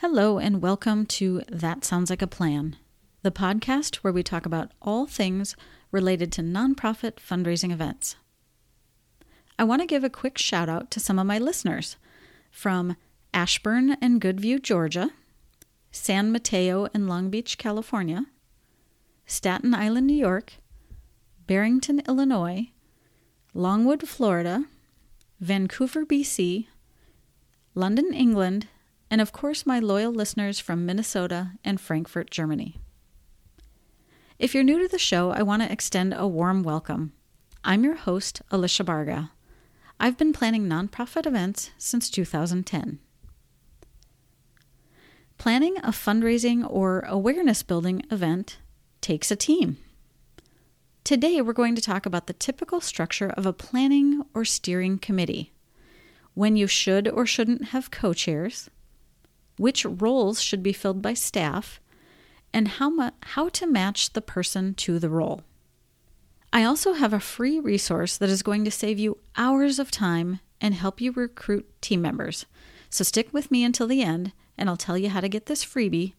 Hello, 0.00 0.38
and 0.38 0.62
welcome 0.62 1.04
to 1.04 1.42
That 1.50 1.84
Sounds 1.84 2.08
Like 2.08 2.22
a 2.22 2.26
Plan, 2.26 2.76
the 3.20 3.30
podcast 3.30 3.96
where 3.96 4.14
we 4.14 4.22
talk 4.22 4.46
about 4.46 4.72
all 4.80 5.06
things 5.06 5.56
related 5.92 6.32
to 6.32 6.40
nonprofit 6.40 7.16
fundraising 7.16 7.70
events. 7.70 8.16
I 9.58 9.64
want 9.64 9.82
to 9.82 9.86
give 9.86 10.02
a 10.02 10.08
quick 10.08 10.38
shout 10.38 10.70
out 10.70 10.90
to 10.92 11.00
some 11.00 11.18
of 11.18 11.26
my 11.26 11.38
listeners 11.38 11.98
from 12.50 12.96
Ashburn 13.34 13.98
and 14.00 14.22
Goodview, 14.22 14.62
Georgia, 14.62 15.10
San 15.90 16.32
Mateo 16.32 16.88
and 16.94 17.06
Long 17.06 17.28
Beach, 17.28 17.58
California, 17.58 18.24
Staten 19.26 19.74
Island, 19.74 20.06
New 20.06 20.16
York, 20.16 20.54
Barrington, 21.46 22.00
Illinois, 22.08 22.70
Longwood, 23.52 24.08
Florida, 24.08 24.64
Vancouver, 25.40 26.06
BC, 26.06 26.68
London, 27.74 28.14
England, 28.14 28.66
and 29.10 29.20
of 29.20 29.32
course, 29.32 29.66
my 29.66 29.80
loyal 29.80 30.12
listeners 30.12 30.60
from 30.60 30.86
Minnesota 30.86 31.52
and 31.64 31.80
Frankfurt, 31.80 32.30
Germany. 32.30 32.78
If 34.38 34.54
you're 34.54 34.64
new 34.64 34.78
to 34.80 34.88
the 34.88 34.98
show, 34.98 35.30
I 35.30 35.42
want 35.42 35.62
to 35.62 35.70
extend 35.70 36.14
a 36.16 36.26
warm 36.26 36.62
welcome. 36.62 37.12
I'm 37.64 37.84
your 37.84 37.96
host, 37.96 38.40
Alicia 38.50 38.84
Barga. 38.84 39.32
I've 39.98 40.16
been 40.16 40.32
planning 40.32 40.66
nonprofit 40.66 41.26
events 41.26 41.70
since 41.76 42.08
2010. 42.08 43.00
Planning 45.36 45.76
a 45.78 45.90
fundraising 45.90 46.64
or 46.68 47.00
awareness 47.00 47.62
building 47.62 48.02
event 48.10 48.58
takes 49.00 49.30
a 49.30 49.36
team. 49.36 49.78
Today, 51.02 51.40
we're 51.40 51.52
going 51.52 51.74
to 51.74 51.82
talk 51.82 52.06
about 52.06 52.26
the 52.28 52.32
typical 52.32 52.80
structure 52.80 53.30
of 53.30 53.44
a 53.44 53.52
planning 53.52 54.22
or 54.34 54.44
steering 54.44 54.98
committee, 54.98 55.52
when 56.34 56.56
you 56.56 56.66
should 56.66 57.08
or 57.08 57.26
shouldn't 57.26 57.66
have 57.66 57.90
co 57.90 58.12
chairs, 58.12 58.70
which 59.60 59.84
roles 59.84 60.40
should 60.40 60.62
be 60.62 60.72
filled 60.72 61.02
by 61.02 61.12
staff, 61.12 61.80
and 62.50 62.66
how, 62.66 62.88
mu- 62.88 63.10
how 63.24 63.46
to 63.50 63.66
match 63.66 64.14
the 64.14 64.22
person 64.22 64.72
to 64.72 64.98
the 64.98 65.10
role. 65.10 65.42
I 66.50 66.64
also 66.64 66.94
have 66.94 67.12
a 67.12 67.20
free 67.20 67.60
resource 67.60 68.16
that 68.16 68.30
is 68.30 68.42
going 68.42 68.64
to 68.64 68.70
save 68.70 68.98
you 68.98 69.18
hours 69.36 69.78
of 69.78 69.90
time 69.90 70.40
and 70.62 70.72
help 70.72 70.98
you 70.98 71.12
recruit 71.12 71.68
team 71.82 72.00
members. 72.00 72.46
So 72.88 73.04
stick 73.04 73.34
with 73.34 73.50
me 73.50 73.62
until 73.62 73.86
the 73.86 74.00
end, 74.00 74.32
and 74.56 74.70
I'll 74.70 74.78
tell 74.78 74.96
you 74.96 75.10
how 75.10 75.20
to 75.20 75.28
get 75.28 75.44
this 75.44 75.62
freebie 75.62 76.14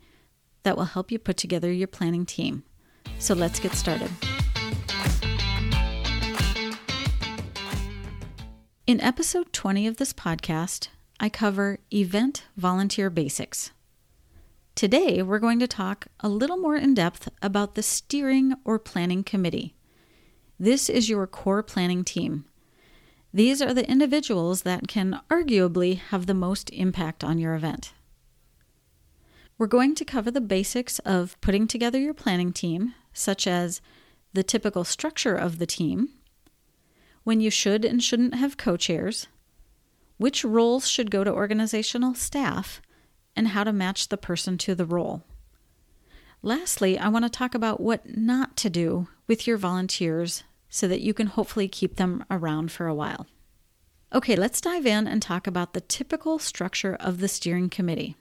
that 0.62 0.78
will 0.78 0.86
help 0.86 1.12
you 1.12 1.18
put 1.18 1.38
together 1.38 1.72
your 1.72 1.88
planning 1.88 2.28
team. 2.28 2.62
So 3.18 3.34
let's 3.34 3.60
get 3.60 3.74
started. 3.74 4.12
In 8.86 9.02
episode 9.02 9.52
20 9.52 9.88
of 9.88 9.98
this 9.98 10.14
podcast, 10.14 10.90
I 11.24 11.30
cover 11.30 11.78
event 11.94 12.46
volunteer 12.58 13.12
basics. 13.12 13.70
Today, 14.74 15.22
we're 15.22 15.38
going 15.38 15.60
to 15.60 15.68
talk 15.68 16.08
a 16.22 16.28
little 16.28 16.58
more 16.58 16.76
in 16.76 16.96
depth 16.96 17.30
about 17.44 17.76
the 17.76 17.84
steering 17.84 18.56
or 18.66 18.80
planning 18.80 19.24
committee. 19.24 19.76
This 20.60 20.90
is 20.90 21.10
your 21.10 21.28
core 21.28 21.62
planning 21.62 22.04
team. 22.04 22.46
These 23.32 23.62
are 23.62 23.72
the 23.72 23.88
individuals 23.88 24.64
that 24.64 24.88
can 24.88 25.20
arguably 25.30 26.00
have 26.00 26.26
the 26.26 26.34
most 26.34 26.72
impact 26.72 27.24
on 27.24 27.38
your 27.38 27.54
event. 27.54 27.94
We're 29.60 29.68
going 29.68 29.94
to 29.94 30.06
cover 30.06 30.32
the 30.32 30.42
basics 30.42 30.98
of 31.00 31.40
putting 31.40 31.68
together 31.68 32.00
your 32.00 32.16
planning 32.16 32.52
team, 32.52 32.96
such 33.14 33.46
as 33.46 33.80
the 34.34 34.42
typical 34.42 34.84
structure 34.84 35.36
of 35.36 35.60
the 35.60 35.68
team, 35.68 36.10
when 37.24 37.40
you 37.40 37.52
should 37.52 37.86
and 37.86 38.02
shouldn't 38.02 38.34
have 38.34 38.58
co 38.58 38.76
chairs, 38.76 39.28
which 40.22 40.46
roles 40.46 40.88
should 40.88 41.10
go 41.10 41.24
to 41.24 41.34
organizational 41.34 42.14
staff, 42.14 42.80
and 43.36 43.50
how 43.50 43.64
to 43.64 43.74
match 43.74 44.10
the 44.10 44.18
person 44.18 44.56
to 44.56 44.76
the 44.76 44.86
role. 44.86 45.24
Lastly, 46.44 47.00
I 47.00 47.08
want 47.08 47.26
to 47.26 47.30
talk 47.30 47.56
about 47.56 47.82
what 47.82 48.16
not 48.16 48.56
to 48.58 48.70
do 48.70 49.08
with 49.26 49.48
your 49.48 49.58
volunteers 49.58 50.44
so 50.70 50.88
that 50.88 51.02
you 51.02 51.16
can 51.16 51.26
hopefully 51.26 51.68
keep 51.68 51.96
them 51.96 52.24
around 52.30 52.72
for 52.72 52.86
a 52.86 52.94
while. 52.94 53.26
Okay, 54.14 54.36
let's 54.36 54.62
dive 54.62 54.86
in 54.86 55.08
and 55.08 55.24
talk 55.24 55.48
about 55.48 55.74
the 55.74 55.82
typical 55.82 56.38
structure 56.38 56.96
of 57.00 57.20
the 57.20 57.28
steering 57.28 57.70
committee. 57.70 58.16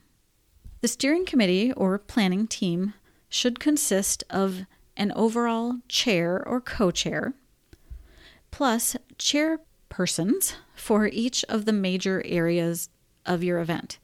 The 0.80 0.88
steering 0.88 1.26
committee 1.26 1.70
or 1.74 1.98
planning 1.98 2.46
team 2.46 2.94
should 3.28 3.60
consist 3.60 4.24
of 4.30 4.64
an 4.96 5.12
overall 5.12 5.80
chair 5.86 6.42
or 6.46 6.62
co 6.62 6.90
chair, 6.90 7.34
plus 8.50 8.96
chairpersons 9.90 10.54
for 10.74 11.08
each 11.08 11.44
of 11.48 11.64
the 11.64 11.72
major 11.72 12.22
areas 12.24 12.88
of 13.26 13.42
your 13.44 13.60
event. 13.60 13.98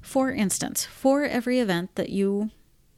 For 0.00 0.32
instance, 0.32 0.84
for 0.84 1.24
every 1.24 1.58
event 1.58 1.94
that 1.96 2.10
you 2.10 2.50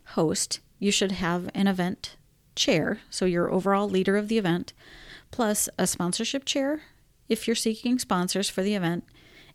host, 0.06 0.60
you 0.78 0.90
should 0.90 1.12
have 1.12 1.50
an 1.54 1.66
event 1.66 2.16
chair, 2.54 3.00
so 3.10 3.24
your 3.24 3.50
overall 3.50 3.88
leader 3.88 4.16
of 4.16 4.28
the 4.28 4.38
event, 4.38 4.72
plus 5.30 5.68
a 5.78 5.86
sponsorship 5.86 6.44
chair 6.44 6.82
if 7.28 7.46
you're 7.46 7.54
seeking 7.54 7.98
sponsors 7.98 8.50
for 8.50 8.62
the 8.62 8.74
event, 8.74 9.04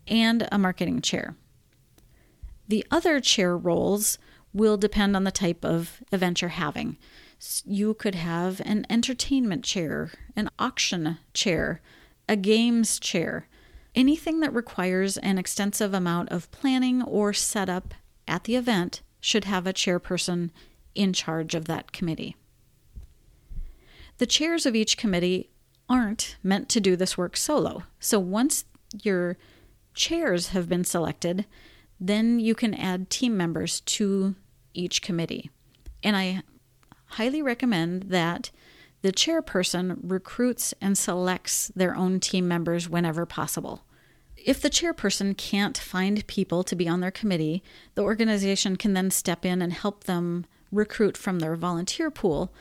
and 0.06 0.48
a 0.50 0.58
marketing 0.58 1.02
chair. 1.02 1.36
The 2.68 2.86
other 2.90 3.20
chair 3.20 3.56
roles 3.56 4.18
will 4.52 4.78
depend 4.78 5.14
on 5.14 5.24
the 5.24 5.30
type 5.30 5.64
of 5.64 6.02
event 6.10 6.40
you're 6.40 6.48
having. 6.50 6.96
You 7.64 7.92
could 7.92 8.14
have 8.14 8.62
an 8.64 8.86
entertainment 8.88 9.62
chair, 9.62 10.10
an 10.34 10.48
auction 10.58 11.18
chair, 11.34 11.82
a 12.28 12.36
games 12.36 12.98
chair, 12.98 13.48
anything 13.94 14.40
that 14.40 14.52
requires 14.52 15.16
an 15.18 15.38
extensive 15.38 15.94
amount 15.94 16.30
of 16.30 16.50
planning 16.50 17.02
or 17.02 17.32
setup 17.32 17.94
at 18.26 18.44
the 18.44 18.56
event 18.56 19.02
should 19.20 19.44
have 19.44 19.66
a 19.66 19.72
chairperson 19.72 20.50
in 20.94 21.12
charge 21.12 21.54
of 21.54 21.66
that 21.66 21.92
committee. 21.92 22.36
The 24.18 24.26
chairs 24.26 24.66
of 24.66 24.74
each 24.74 24.96
committee 24.96 25.50
aren't 25.88 26.36
meant 26.42 26.68
to 26.70 26.80
do 26.80 26.96
this 26.96 27.18
work 27.18 27.36
solo. 27.36 27.84
So 28.00 28.18
once 28.18 28.64
your 29.02 29.36
chairs 29.94 30.48
have 30.48 30.68
been 30.68 30.84
selected, 30.84 31.46
then 32.00 32.40
you 32.40 32.54
can 32.54 32.74
add 32.74 33.10
team 33.10 33.36
members 33.36 33.80
to 33.80 34.34
each 34.74 35.02
committee. 35.02 35.50
And 36.02 36.16
I 36.16 36.42
highly 37.06 37.42
recommend 37.42 38.04
that 38.04 38.50
the 39.06 39.12
chairperson 39.12 39.98
recruits 40.02 40.74
and 40.80 40.98
selects 40.98 41.68
their 41.76 41.94
own 41.94 42.18
team 42.18 42.48
members 42.48 42.88
whenever 42.88 43.24
possible. 43.24 43.84
If 44.36 44.60
the 44.60 44.68
chairperson 44.68 45.36
can't 45.36 45.78
find 45.78 46.26
people 46.26 46.64
to 46.64 46.74
be 46.74 46.88
on 46.88 46.98
their 46.98 47.12
committee, 47.12 47.62
the 47.94 48.02
organization 48.02 48.74
can 48.74 48.94
then 48.94 49.12
step 49.12 49.44
in 49.44 49.62
and 49.62 49.72
help 49.72 50.04
them 50.04 50.44
recruit 50.72 51.16
from 51.16 51.38
their 51.38 51.54
volunteer 51.54 52.10
pool. 52.10 52.52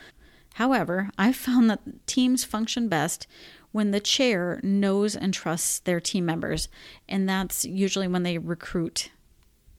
However, 0.54 1.10
I've 1.18 1.36
found 1.36 1.68
that 1.72 2.06
teams 2.06 2.44
function 2.44 2.90
best 2.90 3.26
when 3.72 3.90
the 3.90 4.00
chair 4.00 4.60
knows 4.62 5.16
and 5.16 5.34
trusts 5.34 5.80
their 5.80 6.00
team 6.00 6.28
members, 6.28 6.70
and 7.10 7.28
that's 7.28 7.66
usually 7.66 8.08
when 8.08 8.22
they 8.22 8.38
recruit 8.38 9.10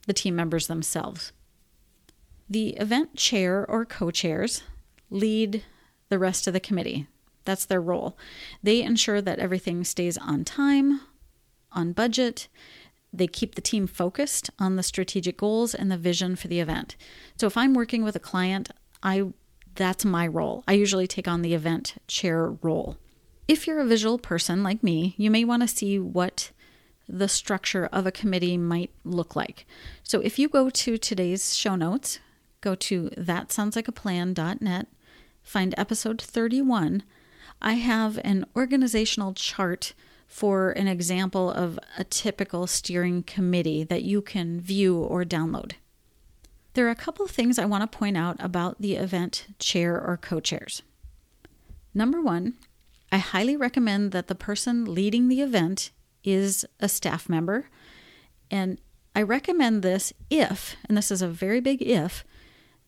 the 0.08 0.12
team 0.12 0.34
members 0.34 0.66
themselves. 0.66 1.30
The 2.50 2.70
event 2.70 3.14
chair 3.14 3.64
or 3.64 3.84
co 3.84 4.10
chairs 4.10 4.64
lead 5.10 5.62
the 6.08 6.18
rest 6.18 6.46
of 6.46 6.52
the 6.52 6.60
committee. 6.60 7.06
That's 7.44 7.64
their 7.64 7.80
role. 7.80 8.16
They 8.62 8.82
ensure 8.82 9.22
that 9.22 9.38
everything 9.38 9.84
stays 9.84 10.18
on 10.18 10.44
time, 10.44 11.00
on 11.72 11.92
budget. 11.92 12.48
They 13.12 13.26
keep 13.26 13.54
the 13.54 13.60
team 13.60 13.86
focused 13.86 14.50
on 14.58 14.76
the 14.76 14.82
strategic 14.82 15.38
goals 15.38 15.74
and 15.74 15.90
the 15.90 15.96
vision 15.96 16.36
for 16.36 16.48
the 16.48 16.60
event. 16.60 16.96
So 17.38 17.46
if 17.46 17.56
I'm 17.56 17.72
working 17.72 18.02
with 18.04 18.16
a 18.16 18.20
client, 18.20 18.70
I 19.02 19.24
that's 19.74 20.04
my 20.04 20.26
role. 20.26 20.64
I 20.66 20.72
usually 20.72 21.06
take 21.06 21.28
on 21.28 21.42
the 21.42 21.54
event 21.54 21.94
chair 22.08 22.50
role. 22.62 22.96
If 23.46 23.66
you're 23.66 23.78
a 23.78 23.86
visual 23.86 24.18
person 24.18 24.62
like 24.62 24.82
me, 24.82 25.14
you 25.18 25.30
may 25.30 25.44
want 25.44 25.62
to 25.62 25.68
see 25.68 25.98
what 25.98 26.50
the 27.08 27.28
structure 27.28 27.86
of 27.92 28.06
a 28.06 28.12
committee 28.12 28.56
might 28.56 28.90
look 29.04 29.36
like. 29.36 29.66
So 30.02 30.20
if 30.20 30.38
you 30.38 30.48
go 30.48 30.70
to 30.70 30.98
today's 30.98 31.54
show 31.54 31.76
notes, 31.76 32.18
go 32.60 32.74
to 32.74 33.10
thatsoundslikeaplan.net 33.10 34.88
find 35.46 35.74
episode 35.78 36.20
31, 36.20 37.04
I 37.62 37.74
have 37.74 38.18
an 38.24 38.44
organizational 38.56 39.32
chart 39.32 39.94
for 40.26 40.72
an 40.72 40.88
example 40.88 41.50
of 41.50 41.78
a 41.96 42.02
typical 42.02 42.66
steering 42.66 43.22
committee 43.22 43.84
that 43.84 44.02
you 44.02 44.20
can 44.20 44.60
view 44.60 44.98
or 44.98 45.24
download. 45.24 45.72
There 46.74 46.86
are 46.86 46.90
a 46.90 46.96
couple 46.96 47.26
things 47.28 47.58
I 47.58 47.64
want 47.64 47.90
to 47.90 47.98
point 47.98 48.16
out 48.16 48.36
about 48.40 48.80
the 48.80 48.96
event 48.96 49.46
chair 49.60 49.94
or 49.94 50.16
co 50.16 50.40
chairs. 50.40 50.82
Number 51.94 52.20
one, 52.20 52.54
I 53.12 53.18
highly 53.18 53.56
recommend 53.56 54.10
that 54.10 54.26
the 54.26 54.34
person 54.34 54.84
leading 54.84 55.28
the 55.28 55.40
event 55.40 55.90
is 56.24 56.66
a 56.80 56.88
staff 56.88 57.28
member. 57.28 57.70
And 58.50 58.78
I 59.14 59.22
recommend 59.22 59.82
this 59.82 60.12
if, 60.28 60.76
and 60.88 60.98
this 60.98 61.12
is 61.12 61.22
a 61.22 61.28
very 61.28 61.60
big 61.60 61.80
if, 61.80 62.24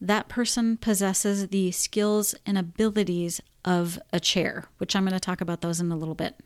that 0.00 0.28
person 0.28 0.76
possesses 0.76 1.48
the 1.48 1.70
skills 1.72 2.34
and 2.46 2.56
abilities 2.56 3.40
of 3.64 3.98
a 4.12 4.20
chair, 4.20 4.64
which 4.78 4.94
I'm 4.94 5.04
going 5.04 5.12
to 5.12 5.20
talk 5.20 5.40
about 5.40 5.60
those 5.60 5.80
in 5.80 5.90
a 5.90 5.96
little 5.96 6.14
bit. 6.14 6.36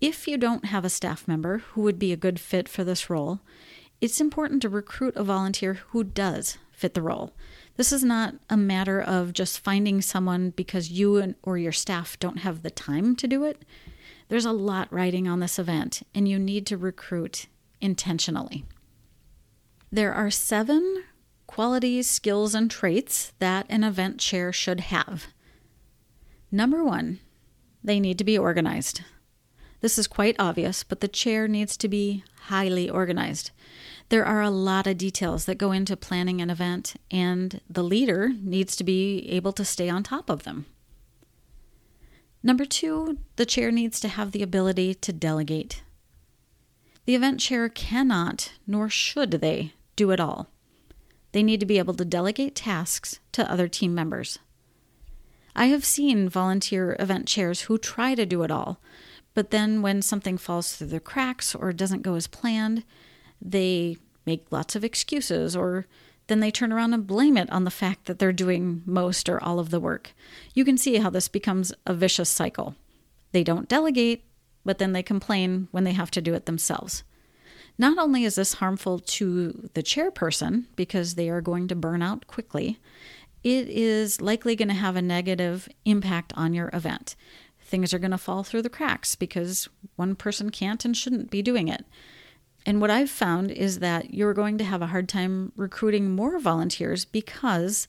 If 0.00 0.28
you 0.28 0.36
don't 0.36 0.66
have 0.66 0.84
a 0.84 0.90
staff 0.90 1.26
member 1.26 1.58
who 1.58 1.82
would 1.82 1.98
be 1.98 2.12
a 2.12 2.16
good 2.16 2.38
fit 2.38 2.68
for 2.68 2.84
this 2.84 3.08
role, 3.08 3.40
it's 4.00 4.20
important 4.20 4.62
to 4.62 4.68
recruit 4.68 5.16
a 5.16 5.24
volunteer 5.24 5.74
who 5.88 6.04
does 6.04 6.58
fit 6.70 6.94
the 6.94 7.02
role. 7.02 7.32
This 7.76 7.92
is 7.92 8.04
not 8.04 8.34
a 8.50 8.56
matter 8.56 9.00
of 9.00 9.32
just 9.32 9.60
finding 9.60 10.00
someone 10.00 10.50
because 10.50 10.90
you 10.90 11.34
or 11.42 11.58
your 11.58 11.72
staff 11.72 12.18
don't 12.18 12.38
have 12.38 12.62
the 12.62 12.70
time 12.70 13.16
to 13.16 13.26
do 13.26 13.44
it. 13.44 13.64
There's 14.28 14.44
a 14.44 14.52
lot 14.52 14.92
riding 14.92 15.26
on 15.26 15.40
this 15.40 15.58
event, 15.58 16.02
and 16.14 16.28
you 16.28 16.38
need 16.38 16.66
to 16.66 16.76
recruit 16.76 17.46
intentionally. 17.80 18.64
There 19.90 20.12
are 20.12 20.30
seven 20.30 21.04
qualities, 21.54 22.10
skills, 22.10 22.52
and 22.52 22.68
traits 22.68 23.32
that 23.38 23.64
an 23.68 23.84
event 23.84 24.18
chair 24.18 24.52
should 24.52 24.80
have. 24.80 25.28
Number 26.50 26.82
one, 26.82 27.20
they 27.84 28.00
need 28.00 28.18
to 28.18 28.24
be 28.24 28.36
organized. 28.36 29.02
This 29.80 29.96
is 29.96 30.08
quite 30.08 30.34
obvious, 30.36 30.82
but 30.82 30.98
the 30.98 31.06
chair 31.06 31.46
needs 31.46 31.76
to 31.76 31.86
be 31.86 32.24
highly 32.46 32.90
organized. 32.90 33.52
There 34.08 34.24
are 34.24 34.42
a 34.42 34.50
lot 34.50 34.88
of 34.88 34.98
details 34.98 35.44
that 35.44 35.58
go 35.58 35.70
into 35.70 35.96
planning 35.96 36.40
an 36.40 36.50
event, 36.50 36.96
and 37.08 37.60
the 37.70 37.84
leader 37.84 38.32
needs 38.42 38.74
to 38.74 38.82
be 38.82 39.24
able 39.30 39.52
to 39.52 39.64
stay 39.64 39.88
on 39.88 40.02
top 40.02 40.28
of 40.28 40.42
them. 40.42 40.66
Number 42.42 42.64
two, 42.64 43.18
the 43.36 43.46
chair 43.46 43.70
needs 43.70 44.00
to 44.00 44.08
have 44.08 44.32
the 44.32 44.42
ability 44.42 44.96
to 44.96 45.12
delegate. 45.12 45.84
The 47.04 47.14
event 47.14 47.38
chair 47.38 47.68
cannot, 47.68 48.54
nor 48.66 48.88
should 48.88 49.30
they, 49.30 49.74
do 49.94 50.10
it 50.10 50.18
all. 50.18 50.48
They 51.34 51.42
need 51.42 51.58
to 51.58 51.66
be 51.66 51.78
able 51.78 51.94
to 51.94 52.04
delegate 52.04 52.54
tasks 52.54 53.18
to 53.32 53.50
other 53.50 53.66
team 53.66 53.92
members. 53.92 54.38
I 55.56 55.66
have 55.66 55.84
seen 55.84 56.28
volunteer 56.28 56.96
event 57.00 57.26
chairs 57.26 57.62
who 57.62 57.76
try 57.76 58.14
to 58.14 58.24
do 58.24 58.44
it 58.44 58.52
all, 58.52 58.80
but 59.34 59.50
then 59.50 59.82
when 59.82 60.00
something 60.00 60.38
falls 60.38 60.76
through 60.76 60.86
the 60.86 61.00
cracks 61.00 61.52
or 61.52 61.72
doesn't 61.72 62.02
go 62.02 62.14
as 62.14 62.28
planned, 62.28 62.84
they 63.42 63.96
make 64.24 64.46
lots 64.52 64.76
of 64.76 64.84
excuses 64.84 65.56
or 65.56 65.86
then 66.28 66.38
they 66.38 66.52
turn 66.52 66.72
around 66.72 66.94
and 66.94 67.04
blame 67.04 67.36
it 67.36 67.50
on 67.50 67.64
the 67.64 67.70
fact 67.72 68.04
that 68.04 68.20
they're 68.20 68.32
doing 68.32 68.82
most 68.86 69.28
or 69.28 69.42
all 69.42 69.58
of 69.58 69.70
the 69.70 69.80
work. 69.80 70.14
You 70.54 70.64
can 70.64 70.78
see 70.78 70.98
how 70.98 71.10
this 71.10 71.26
becomes 71.26 71.72
a 71.84 71.94
vicious 71.94 72.30
cycle. 72.30 72.76
They 73.32 73.42
don't 73.42 73.68
delegate, 73.68 74.22
but 74.64 74.78
then 74.78 74.92
they 74.92 75.02
complain 75.02 75.66
when 75.72 75.82
they 75.82 75.94
have 75.94 76.12
to 76.12 76.22
do 76.22 76.32
it 76.34 76.46
themselves. 76.46 77.02
Not 77.76 77.98
only 77.98 78.24
is 78.24 78.36
this 78.36 78.54
harmful 78.54 79.00
to 79.00 79.68
the 79.74 79.82
chairperson 79.82 80.66
because 80.76 81.14
they 81.14 81.28
are 81.28 81.40
going 81.40 81.68
to 81.68 81.74
burn 81.74 82.02
out 82.02 82.26
quickly, 82.26 82.78
it 83.42 83.68
is 83.68 84.20
likely 84.20 84.56
going 84.56 84.68
to 84.68 84.74
have 84.74 84.96
a 84.96 85.02
negative 85.02 85.68
impact 85.84 86.32
on 86.36 86.54
your 86.54 86.70
event. 86.72 87.16
Things 87.60 87.92
are 87.92 87.98
going 87.98 88.10
to 88.12 88.18
fall 88.18 88.44
through 88.44 88.62
the 88.62 88.70
cracks 88.70 89.16
because 89.16 89.68
one 89.96 90.14
person 90.14 90.50
can't 90.50 90.84
and 90.84 90.96
shouldn't 90.96 91.30
be 91.30 91.42
doing 91.42 91.68
it. 91.68 91.84
And 92.66 92.80
what 92.80 92.90
I've 92.90 93.10
found 93.10 93.50
is 93.50 93.80
that 93.80 94.14
you're 94.14 94.34
going 94.34 94.56
to 94.58 94.64
have 94.64 94.80
a 94.80 94.86
hard 94.86 95.08
time 95.08 95.52
recruiting 95.56 96.10
more 96.10 96.38
volunteers 96.38 97.04
because 97.04 97.88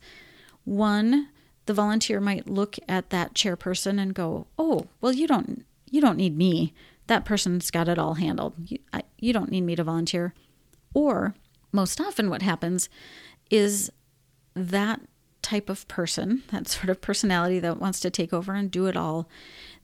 one, 0.66 1.30
the 1.66 1.74
volunteer 1.74 2.20
might 2.20 2.50
look 2.50 2.78
at 2.88 3.10
that 3.12 3.34
chairperson 3.34 4.00
and 4.00 4.14
go, 4.14 4.48
"Oh, 4.58 4.88
well 5.00 5.14
you 5.14 5.28
don't 5.28 5.66
you 5.90 6.02
don't 6.02 6.18
need 6.18 6.36
me. 6.36 6.74
That 7.08 7.26
person's 7.26 7.72
got 7.72 7.88
it 7.88 8.00
all 8.00 8.16
handled. 8.16 8.54
You, 8.66 8.80
I, 8.94 9.04
you 9.20 9.34
don't 9.34 9.52
need 9.52 9.62
me 9.62 9.76
to 9.76 9.84
volunteer." 9.84 10.34
Or 10.94 11.36
most 11.72 12.00
often 12.00 12.30
what 12.30 12.42
happens 12.42 12.90
is 13.52 13.92
that 14.56 15.02
type 15.42 15.70
of 15.70 15.88
person, 15.88 16.42
that 16.48 16.68
sort 16.68 16.90
of 16.90 17.02
personality 17.02 17.60
that 17.60 17.80
wants 17.80 18.00
to 18.00 18.10
take 18.10 18.34
over 18.34 18.54
and 18.54 18.72
do 18.72 18.88
it 18.88 18.98
all, 18.98 19.30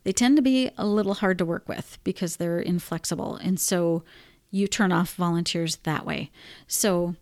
they 0.03 0.11
tend 0.11 0.35
to 0.37 0.41
be 0.41 0.71
a 0.77 0.87
little 0.87 1.13
hard 1.15 1.37
to 1.37 1.45
work 1.45 1.69
with 1.69 1.99
because 2.03 2.37
they're 2.37 2.59
inflexible. 2.59 3.35
And 3.35 3.59
so 3.59 4.03
you 4.49 4.67
turn 4.67 4.91
off 4.91 5.13
volunteers 5.13 5.75
that 5.83 6.05
way. 6.05 6.31
So 6.65 7.15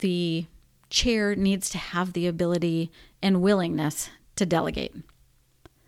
the 0.00 0.46
chair 0.90 1.34
needs 1.34 1.70
to 1.70 1.78
have 1.78 2.12
the 2.12 2.26
ability 2.26 2.90
and 3.22 3.40
willingness 3.40 4.10
to 4.36 4.44
delegate. 4.44 4.94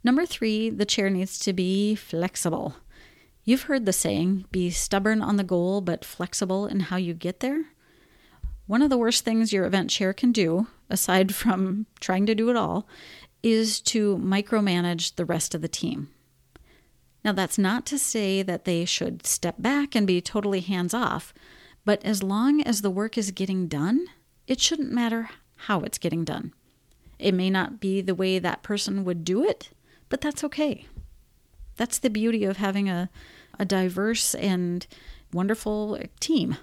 Number 0.03 0.25
three, 0.25 0.71
the 0.71 0.87
chair 0.87 1.11
needs 1.11 1.38
to 1.41 1.53
be 1.53 1.94
flexible. 1.94 2.76
You've 3.49 3.62
heard 3.62 3.87
the 3.87 3.95
saying, 3.95 4.45
be 4.53 4.69
stubborn 4.69 5.23
on 5.23 5.37
the 5.37 5.43
goal, 5.43 5.81
but 5.81 6.05
flexible 6.05 6.67
in 6.67 6.81
how 6.81 6.97
you 6.97 7.15
get 7.15 7.41
there. 7.41 7.65
One 8.67 8.83
of 8.83 8.91
the 8.91 8.99
worst 8.99 9.25
things 9.25 9.55
your 9.55 9.65
event 9.65 9.89
chair 9.89 10.12
can 10.12 10.33
do, 10.33 10.67
aside 10.91 11.35
from 11.35 11.87
trying 11.99 12.27
to 12.27 12.35
do 12.35 12.50
it 12.50 12.56
all, 12.56 12.87
is 13.43 13.81
to 13.81 14.19
micromanage 14.19 15.15
the 15.15 15.25
rest 15.25 15.55
of 15.55 15.62
the 15.62 15.67
team. 15.67 16.11
Now, 17.25 17.33
that's 17.33 17.56
not 17.56 17.87
to 17.87 17.99
say 17.99 18.43
that 18.43 18.67
they 18.67 18.85
should 18.85 19.27
step 19.27 19.55
back 19.59 19.95
and 19.95 20.06
be 20.06 20.21
totally 20.21 20.61
hands 20.61 20.93
off, 20.93 21.33
but 21.87 22.05
as 22.05 22.23
long 22.23 22.61
as 22.61 22.83
the 22.83 22.91
work 22.91 23.17
is 23.17 23.31
getting 23.31 23.67
done, 23.67 24.09
it 24.47 24.61
shouldn't 24.61 24.93
matter 24.93 25.31
how 25.56 25.81
it's 25.81 25.97
getting 25.97 26.23
done. 26.23 26.53
It 27.19 27.33
may 27.33 27.49
not 27.49 27.81
be 27.81 28.03
the 28.03 28.15
way 28.15 28.39
that 28.39 28.62
person 28.62 29.06
would 29.06 29.25
do 29.25 29.43
it, 29.43 29.71
but 30.11 30.21
that's 30.21 30.45
okay. 30.45 30.85
That's 31.77 31.99
the 31.99 32.11
beauty 32.11 32.45
of 32.45 32.59
having 32.59 32.91
a, 32.91 33.09
a 33.59 33.65
diverse 33.65 34.35
and 34.35 34.87
wonderful 35.33 35.99
team. 36.21 36.57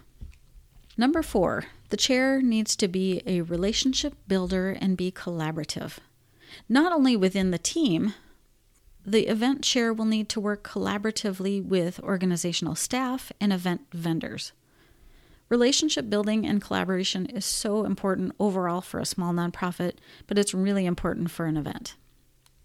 Number 0.98 1.22
four, 1.22 1.66
the 1.90 1.98
chair 1.98 2.42
needs 2.42 2.76
to 2.78 2.88
be 2.88 3.22
a 3.26 3.42
relationship 3.42 4.16
builder 4.28 4.72
and 4.72 4.98
be 4.98 5.12
collaborative. 5.12 5.98
Not 6.70 6.92
only 6.92 7.16
within 7.16 7.52
the 7.52 7.58
team, 7.58 8.14
the 9.06 9.28
event 9.28 9.62
chair 9.62 9.94
will 9.94 10.06
need 10.06 10.30
to 10.30 10.40
work 10.40 10.68
collaboratively 10.68 11.64
with 11.64 12.00
organizational 12.00 12.76
staff 12.76 13.32
and 13.40 13.54
event 13.54 13.82
vendors. 13.92 14.52
Relationship 15.48 16.10
building 16.10 16.46
and 16.46 16.60
collaboration 16.62 17.28
is 17.28 17.46
so 17.46 17.86
important 17.86 18.34
overall 18.40 18.82
for 18.82 19.00
a 19.00 19.06
small 19.06 19.32
nonprofit, 19.32 19.98
but 20.26 20.40
it's 20.40 20.56
really 20.56 20.88
important 20.88 21.30
for 21.30 21.46
an 21.46 21.56
event. 21.56 21.96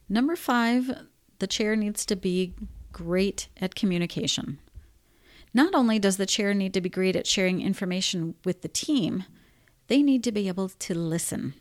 Number 0.09 0.35
five, 0.35 0.91
the 1.41 1.47
chair 1.47 1.77
needs 1.77 2.07
to 2.07 2.17
be 2.17 2.55
great 2.93 3.49
at 3.61 3.75
communication. 3.75 4.59
Not 5.53 5.75
only 5.75 5.99
does 5.99 6.17
the 6.17 6.27
chair 6.27 6.55
need 6.55 6.75
to 6.75 6.81
be 6.81 6.89
great 6.89 7.17
at 7.17 7.27
sharing 7.27 7.61
information 7.61 8.35
with 8.45 8.63
the 8.63 8.69
team, 8.69 9.25
they 9.89 10.03
need 10.03 10.23
to 10.25 10.33
be 10.33 10.47
able 10.47 10.69
to 10.69 10.95
listen. 10.95 11.55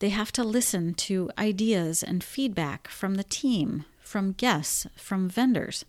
They 0.00 0.10
have 0.10 0.30
to 0.32 0.44
listen 0.44 0.94
to 0.94 1.30
ideas 1.38 2.02
and 2.02 2.22
feedback 2.22 2.88
from 2.88 3.14
the 3.14 3.24
team, 3.24 3.84
from 4.00 4.32
guests, 4.32 4.86
from 4.96 5.28
vendors. 5.28 5.84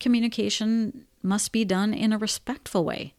Communication 0.00 1.04
must 1.22 1.52
be 1.52 1.64
done 1.64 1.94
in 1.94 2.12
a 2.12 2.18
respectful 2.18 2.84
way, 2.84 3.14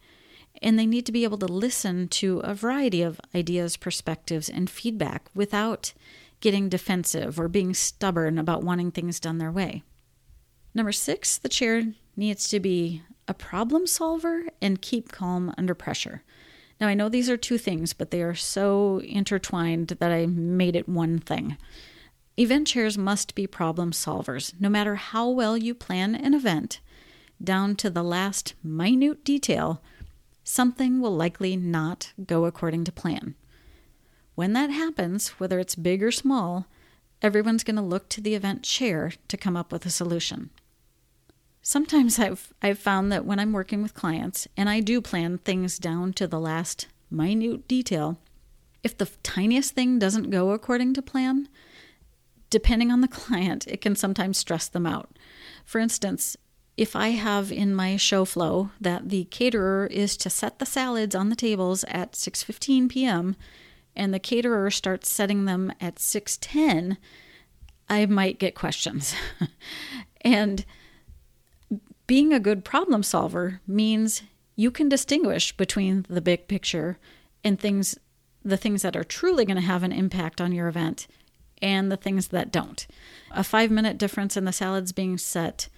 and 0.60 0.78
they 0.78 0.86
need 0.86 1.06
to 1.06 1.12
be 1.12 1.24
able 1.24 1.38
to 1.38 1.46
listen 1.46 2.08
to 2.08 2.40
a 2.40 2.54
variety 2.54 3.00
of 3.00 3.20
ideas, 3.34 3.76
perspectives, 3.76 4.48
and 4.48 4.68
feedback 4.68 5.30
without 5.34 5.94
getting 6.40 6.68
defensive 6.68 7.40
or 7.40 7.48
being 7.48 7.72
stubborn 7.72 8.38
about 8.38 8.62
wanting 8.62 8.90
things 8.90 9.18
done 9.18 9.38
their 9.38 9.52
way. 9.52 9.82
Number 10.74 10.92
six, 10.92 11.38
the 11.38 11.48
chair 11.48 11.84
needs 12.16 12.48
to 12.48 12.60
be 12.60 13.02
a 13.28 13.34
problem 13.34 13.86
solver 13.86 14.44
and 14.60 14.82
keep 14.82 15.12
calm 15.12 15.54
under 15.56 15.74
pressure. 15.74 16.22
Now, 16.80 16.88
I 16.88 16.94
know 16.94 17.08
these 17.08 17.30
are 17.30 17.36
two 17.36 17.58
things, 17.58 17.92
but 17.92 18.10
they 18.10 18.22
are 18.22 18.34
so 18.34 18.98
intertwined 19.04 19.88
that 19.88 20.10
I 20.10 20.26
made 20.26 20.74
it 20.74 20.88
one 20.88 21.18
thing. 21.18 21.56
Event 22.36 22.66
chairs 22.66 22.98
must 22.98 23.36
be 23.36 23.46
problem 23.46 23.92
solvers, 23.92 24.52
no 24.60 24.68
matter 24.68 24.96
how 24.96 25.28
well 25.28 25.56
you 25.56 25.72
plan 25.72 26.16
an 26.16 26.34
event, 26.34 26.80
down 27.42 27.76
to 27.76 27.90
the 27.90 28.02
last 28.02 28.54
minute 28.62 29.24
detail, 29.24 29.80
something 30.42 31.00
will 31.00 31.14
likely 31.14 31.56
not 31.56 32.12
go 32.26 32.44
according 32.44 32.84
to 32.84 32.92
plan. 32.92 33.36
When 34.34 34.52
that 34.54 34.70
happens, 34.70 35.28
whether 35.38 35.60
it's 35.60 35.76
big 35.76 36.02
or 36.02 36.10
small, 36.10 36.66
everyone's 37.22 37.64
going 37.64 37.76
to 37.76 37.82
look 37.82 38.08
to 38.10 38.20
the 38.20 38.34
event 38.34 38.64
chair 38.64 39.12
to 39.28 39.36
come 39.36 39.56
up 39.56 39.70
with 39.70 39.86
a 39.86 39.90
solution. 39.90 40.50
Sometimes 41.66 42.18
I've 42.18 42.52
I've 42.60 42.78
found 42.78 43.10
that 43.10 43.24
when 43.24 43.40
I'm 43.40 43.52
working 43.52 43.82
with 43.82 43.94
clients 43.94 44.46
and 44.54 44.68
I 44.68 44.80
do 44.80 45.00
plan 45.00 45.38
things 45.38 45.78
down 45.78 46.12
to 46.12 46.26
the 46.26 46.38
last 46.38 46.88
minute 47.10 47.66
detail, 47.66 48.18
if 48.82 48.98
the 48.98 49.08
tiniest 49.22 49.74
thing 49.74 49.98
doesn't 49.98 50.28
go 50.28 50.50
according 50.50 50.92
to 50.92 51.00
plan, 51.00 51.48
depending 52.50 52.90
on 52.90 53.00
the 53.00 53.08
client, 53.22 53.66
it 53.66 53.80
can 53.80 53.96
sometimes 53.96 54.36
stress 54.36 54.68
them 54.68 54.84
out. 54.84 55.16
For 55.64 55.78
instance, 55.78 56.36
if 56.76 56.94
I 56.94 57.08
have 57.08 57.50
in 57.50 57.74
my 57.74 57.96
show 57.96 58.26
flow 58.26 58.68
that 58.78 59.08
the 59.08 59.24
caterer 59.24 59.86
is 59.86 60.18
to 60.18 60.28
set 60.28 60.58
the 60.58 60.66
salads 60.66 61.14
on 61.14 61.30
the 61.30 61.36
tables 61.36 61.82
at 61.88 62.12
6:15 62.12 62.90
p.m. 62.90 63.36
and 63.96 64.12
the 64.12 64.18
caterer 64.18 64.70
starts 64.70 65.10
setting 65.10 65.46
them 65.46 65.72
at 65.80 65.94
6:10, 65.94 66.98
I 67.88 68.04
might 68.04 68.38
get 68.38 68.54
questions. 68.54 69.14
and 70.20 70.66
being 72.06 72.32
a 72.32 72.40
good 72.40 72.64
problem 72.64 73.02
solver 73.02 73.60
means 73.66 74.22
you 74.56 74.70
can 74.70 74.88
distinguish 74.88 75.56
between 75.56 76.06
the 76.08 76.20
big 76.20 76.48
picture 76.48 76.98
and 77.42 77.58
things 77.58 77.98
the 78.46 78.56
things 78.58 78.82
that 78.82 78.94
are 78.94 79.04
truly 79.04 79.46
going 79.46 79.56
to 79.56 79.62
have 79.62 79.82
an 79.82 79.92
impact 79.92 80.38
on 80.38 80.52
your 80.52 80.68
event 80.68 81.06
and 81.62 81.90
the 81.90 81.96
things 81.96 82.28
that 82.28 82.52
don't. 82.52 82.86
A 83.30 83.42
5 83.42 83.70
minute 83.70 83.96
difference 83.96 84.36
in 84.36 84.44
the 84.44 84.52
salads 84.52 84.92
being 84.92 85.16
set 85.16 85.68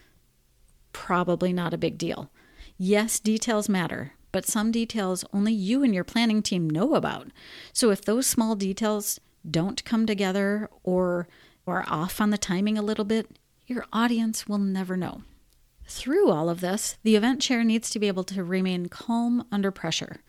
probably 0.92 1.52
not 1.52 1.72
a 1.72 1.78
big 1.78 1.96
deal. 1.96 2.30
Yes, 2.76 3.20
details 3.20 3.68
matter, 3.68 4.14
but 4.32 4.46
some 4.46 4.72
details 4.72 5.24
only 5.32 5.52
you 5.52 5.84
and 5.84 5.94
your 5.94 6.04
planning 6.04 6.42
team 6.42 6.68
know 6.68 6.94
about. 6.94 7.28
So 7.72 7.90
if 7.90 8.04
those 8.04 8.26
small 8.26 8.56
details 8.56 9.20
don't 9.48 9.84
come 9.84 10.06
together 10.06 10.68
or 10.82 11.28
are 11.66 11.84
off 11.88 12.20
on 12.20 12.30
the 12.30 12.38
timing 12.38 12.76
a 12.76 12.82
little 12.82 13.04
bit, 13.04 13.38
your 13.66 13.84
audience 13.92 14.48
will 14.48 14.58
never 14.58 14.96
know. 14.96 15.22
Through 15.86 16.30
all 16.30 16.48
of 16.48 16.60
this, 16.60 16.96
the 17.02 17.16
event 17.16 17.40
chair 17.40 17.62
needs 17.62 17.90
to 17.90 17.98
be 17.98 18.08
able 18.08 18.24
to 18.24 18.42
remain 18.42 18.86
calm 18.86 19.46
under 19.52 19.70
pressure. 19.70 20.20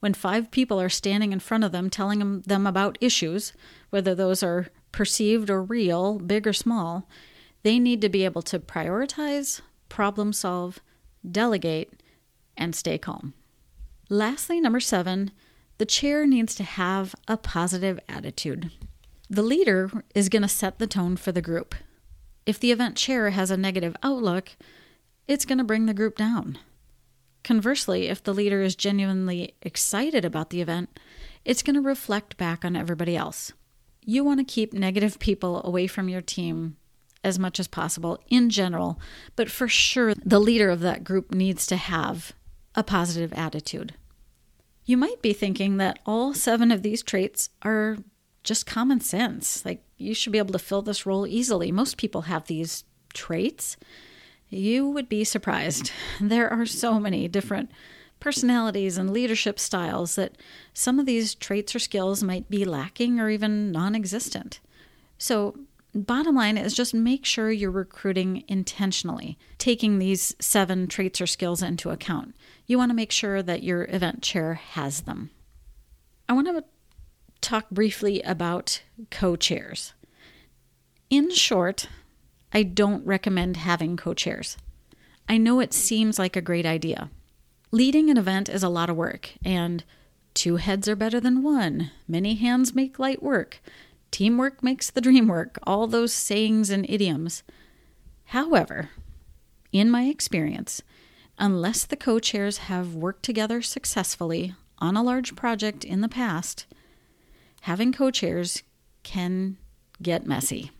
When 0.00 0.14
five 0.14 0.50
people 0.50 0.80
are 0.80 0.88
standing 0.88 1.32
in 1.32 1.40
front 1.40 1.64
of 1.64 1.72
them 1.72 1.90
telling 1.90 2.42
them 2.42 2.66
about 2.66 2.98
issues, 3.00 3.52
whether 3.90 4.14
those 4.14 4.42
are 4.42 4.68
perceived 4.92 5.50
or 5.50 5.62
real, 5.62 6.18
big 6.18 6.46
or 6.46 6.52
small, 6.52 7.08
they 7.62 7.78
need 7.78 8.00
to 8.02 8.08
be 8.08 8.24
able 8.24 8.42
to 8.42 8.60
prioritize, 8.60 9.60
problem 9.88 10.32
solve, 10.32 10.80
delegate, 11.28 12.02
and 12.56 12.76
stay 12.76 12.98
calm. 12.98 13.34
Lastly, 14.08 14.60
number 14.60 14.80
seven, 14.80 15.32
the 15.78 15.86
chair 15.86 16.26
needs 16.26 16.54
to 16.56 16.64
have 16.64 17.14
a 17.26 17.36
positive 17.36 17.98
attitude. 18.08 18.70
The 19.28 19.42
leader 19.42 19.90
is 20.14 20.28
going 20.28 20.42
to 20.42 20.48
set 20.48 20.78
the 20.78 20.86
tone 20.86 21.16
for 21.16 21.32
the 21.32 21.42
group. 21.42 21.74
If 22.46 22.60
the 22.60 22.72
event 22.72 22.96
chair 22.96 23.30
has 23.30 23.50
a 23.50 23.56
negative 23.56 23.96
outlook, 24.02 24.50
it's 25.28 25.44
going 25.44 25.58
to 25.58 25.64
bring 25.64 25.86
the 25.86 25.94
group 25.94 26.16
down. 26.16 26.58
Conversely, 27.44 28.08
if 28.08 28.22
the 28.22 28.34
leader 28.34 28.60
is 28.60 28.74
genuinely 28.74 29.54
excited 29.62 30.24
about 30.24 30.50
the 30.50 30.60
event, 30.60 30.98
it's 31.44 31.62
going 31.62 31.74
to 31.74 31.80
reflect 31.80 32.36
back 32.36 32.64
on 32.64 32.74
everybody 32.74 33.16
else. 33.16 33.52
You 34.04 34.24
want 34.24 34.40
to 34.40 34.44
keep 34.44 34.72
negative 34.72 35.18
people 35.18 35.62
away 35.64 35.86
from 35.86 36.08
your 36.08 36.22
team 36.22 36.76
as 37.22 37.38
much 37.38 37.60
as 37.60 37.68
possible 37.68 38.18
in 38.28 38.48
general, 38.50 39.00
but 39.36 39.50
for 39.50 39.68
sure, 39.68 40.14
the 40.14 40.40
leader 40.40 40.70
of 40.70 40.80
that 40.80 41.04
group 41.04 41.32
needs 41.32 41.66
to 41.66 41.76
have 41.76 42.32
a 42.74 42.82
positive 42.82 43.32
attitude. 43.32 43.94
You 44.84 44.96
might 44.96 45.20
be 45.20 45.32
thinking 45.32 45.76
that 45.76 45.98
all 46.06 46.32
seven 46.32 46.70
of 46.70 46.82
these 46.82 47.02
traits 47.02 47.50
are 47.62 47.98
just 48.44 48.66
common 48.66 49.00
sense. 49.00 49.64
Like 49.64 49.82
you 49.98 50.14
should 50.14 50.32
be 50.32 50.38
able 50.38 50.52
to 50.52 50.58
fill 50.58 50.82
this 50.82 51.04
role 51.04 51.26
easily. 51.26 51.70
Most 51.70 51.98
people 51.98 52.22
have 52.22 52.46
these 52.46 52.84
traits. 53.12 53.76
You 54.50 54.88
would 54.88 55.08
be 55.08 55.24
surprised. 55.24 55.92
There 56.20 56.50
are 56.50 56.66
so 56.66 56.98
many 56.98 57.28
different 57.28 57.70
personalities 58.20 58.98
and 58.98 59.10
leadership 59.10 59.58
styles 59.58 60.16
that 60.16 60.36
some 60.74 60.98
of 60.98 61.06
these 61.06 61.34
traits 61.34 61.74
or 61.74 61.78
skills 61.78 62.22
might 62.22 62.50
be 62.50 62.64
lacking 62.64 63.20
or 63.20 63.30
even 63.30 63.70
non 63.70 63.94
existent. 63.94 64.60
So, 65.18 65.56
bottom 65.94 66.34
line 66.34 66.58
is 66.58 66.74
just 66.74 66.94
make 66.94 67.24
sure 67.24 67.50
you're 67.50 67.70
recruiting 67.70 68.44
intentionally, 68.48 69.38
taking 69.58 69.98
these 69.98 70.34
seven 70.40 70.86
traits 70.86 71.20
or 71.20 71.26
skills 71.26 71.62
into 71.62 71.90
account. 71.90 72.34
You 72.66 72.78
want 72.78 72.90
to 72.90 72.96
make 72.96 73.12
sure 73.12 73.42
that 73.42 73.62
your 73.62 73.84
event 73.84 74.22
chair 74.22 74.54
has 74.54 75.02
them. 75.02 75.30
I 76.28 76.32
want 76.34 76.46
to 76.48 76.64
talk 77.40 77.70
briefly 77.70 78.20
about 78.22 78.82
co 79.10 79.36
chairs. 79.36 79.94
In 81.10 81.30
short, 81.30 81.88
I 82.52 82.62
don't 82.62 83.06
recommend 83.06 83.58
having 83.58 83.96
co 83.96 84.14
chairs. 84.14 84.56
I 85.28 85.36
know 85.36 85.60
it 85.60 85.74
seems 85.74 86.18
like 86.18 86.36
a 86.36 86.42
great 86.42 86.64
idea. 86.64 87.10
Leading 87.70 88.08
an 88.08 88.16
event 88.16 88.48
is 88.48 88.62
a 88.62 88.68
lot 88.68 88.88
of 88.88 88.96
work, 88.96 89.34
and 89.44 89.84
two 90.32 90.56
heads 90.56 90.88
are 90.88 90.96
better 90.96 91.20
than 91.20 91.42
one. 91.42 91.90
Many 92.06 92.34
hands 92.36 92.74
make 92.74 92.98
light 92.98 93.22
work. 93.22 93.60
Teamwork 94.10 94.62
makes 94.62 94.88
the 94.90 95.02
dream 95.02 95.28
work. 95.28 95.58
All 95.64 95.86
those 95.86 96.14
sayings 96.14 96.70
and 96.70 96.88
idioms. 96.88 97.42
However, 98.26 98.90
in 99.70 99.90
my 99.90 100.04
experience, 100.04 100.82
unless 101.38 101.84
the 101.84 101.96
co 101.96 102.18
chairs 102.18 102.58
have 102.58 102.94
worked 102.94 103.22
together 103.22 103.60
successfully 103.60 104.54
on 104.78 104.96
a 104.96 105.02
large 105.02 105.36
project 105.36 105.84
in 105.84 106.00
the 106.00 106.08
past, 106.08 106.66
having 107.62 107.92
co 107.92 108.10
chairs 108.10 108.62
can 109.02 109.58
get 110.00 110.26
messy. 110.26 110.70